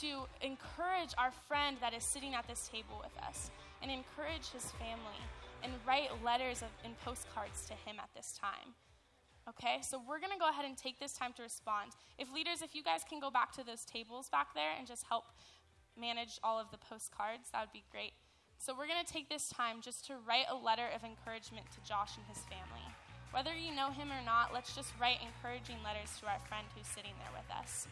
to 0.00 0.26
encourage 0.40 1.14
our 1.16 1.30
friend 1.46 1.76
that 1.80 1.94
is 1.94 2.02
sitting 2.02 2.34
at 2.34 2.48
this 2.48 2.68
table 2.68 3.00
with 3.02 3.16
us 3.22 3.50
and 3.80 3.90
encourage 3.90 4.48
his 4.50 4.72
family 4.72 5.20
and 5.62 5.72
write 5.86 6.10
letters 6.24 6.62
of, 6.62 6.68
and 6.84 6.98
postcards 7.00 7.66
to 7.66 7.74
him 7.74 7.96
at 7.98 8.08
this 8.14 8.38
time. 8.40 8.74
Okay, 9.48 9.78
so 9.80 10.00
we're 10.06 10.20
to 10.20 10.38
go 10.38 10.50
ahead 10.50 10.66
and 10.66 10.76
take 10.76 10.98
this 11.00 11.14
time 11.14 11.32
to 11.36 11.42
respond. 11.42 11.92
If 12.18 12.32
leaders, 12.32 12.60
if 12.60 12.74
you 12.74 12.82
guys 12.82 13.00
can 13.08 13.18
go 13.18 13.30
back 13.30 13.52
to 13.52 13.64
those 13.64 13.84
tables 13.84 14.28
back 14.28 14.54
there 14.54 14.72
and 14.76 14.86
just 14.86 15.04
help 15.08 15.24
manage 15.98 16.38
all 16.42 16.58
of 16.58 16.70
the 16.70 16.78
postcards, 16.78 17.50
that 17.52 17.60
would 17.60 17.72
be 17.72 17.84
great. 17.90 18.12
So 18.58 18.74
we're 18.74 18.90
going 18.90 19.04
to 19.04 19.12
take 19.12 19.30
this 19.30 19.48
time 19.48 19.80
just 19.80 20.04
to 20.06 20.14
write 20.26 20.46
a 20.50 20.54
letter 20.54 20.86
of 20.94 21.04
encouragement 21.04 21.66
to 21.72 21.88
Josh 21.88 22.18
and 22.18 22.26
his 22.26 22.42
family. 22.50 22.82
Whether 23.30 23.54
you 23.54 23.74
know 23.74 23.90
him 23.90 24.10
or 24.10 24.24
not, 24.26 24.52
let's 24.52 24.74
just 24.74 24.92
write 25.00 25.22
encouraging 25.22 25.76
letters 25.84 26.10
to 26.20 26.26
our 26.26 26.42
friend 26.48 26.66
who's 26.74 26.86
sitting 26.86 27.14
there 27.22 27.30
with 27.30 27.46
us. 27.54 27.86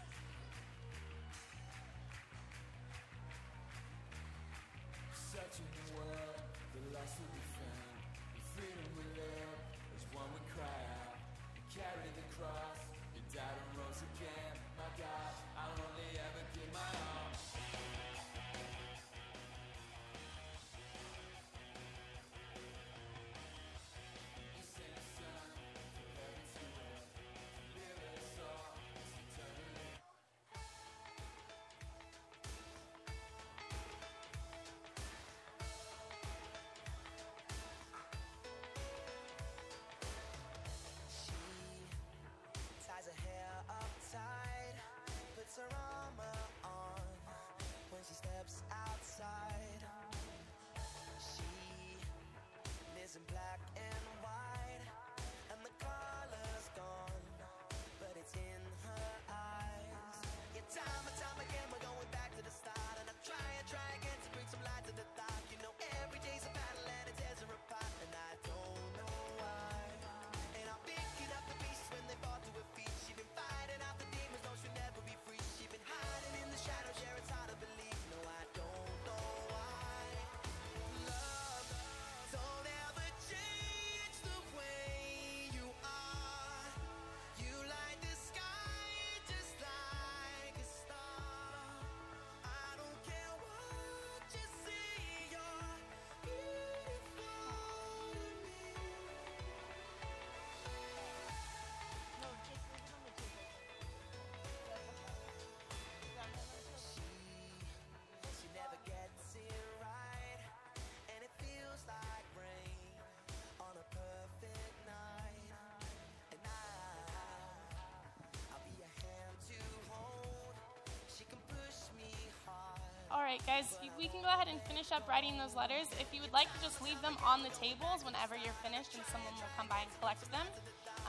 Right, 123.26 123.42
guys, 123.44 123.76
we 123.98 124.06
can 124.06 124.22
go 124.22 124.28
ahead 124.28 124.46
and 124.46 124.62
finish 124.62 124.92
up 124.92 125.08
writing 125.08 125.36
those 125.36 125.56
letters. 125.56 125.90
If 125.98 126.06
you 126.14 126.22
would 126.22 126.32
like 126.32 126.46
to 126.54 126.60
just 126.62 126.80
leave 126.80 127.02
them 127.02 127.16
on 127.26 127.42
the 127.42 127.50
tables 127.50 128.06
whenever 128.06 128.38
you're 128.38 128.54
finished, 128.62 128.94
and 128.94 129.02
someone 129.10 129.34
will 129.34 129.50
come 129.58 129.66
by 129.66 129.82
and 129.82 129.90
collect 129.98 130.22
them. 130.30 130.46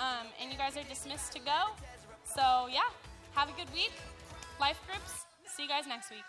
Um, 0.01 0.25
and 0.41 0.51
you 0.51 0.57
guys 0.57 0.75
are 0.77 0.87
dismissed 0.89 1.31
to 1.33 1.39
go. 1.39 1.77
So, 2.25 2.67
yeah, 2.73 2.89
have 3.37 3.49
a 3.49 3.53
good 3.53 3.71
week. 3.71 3.93
Life 4.59 4.81
groups, 4.89 5.29
see 5.45 5.63
you 5.63 5.69
guys 5.69 5.85
next 5.85 6.09
week. 6.09 6.25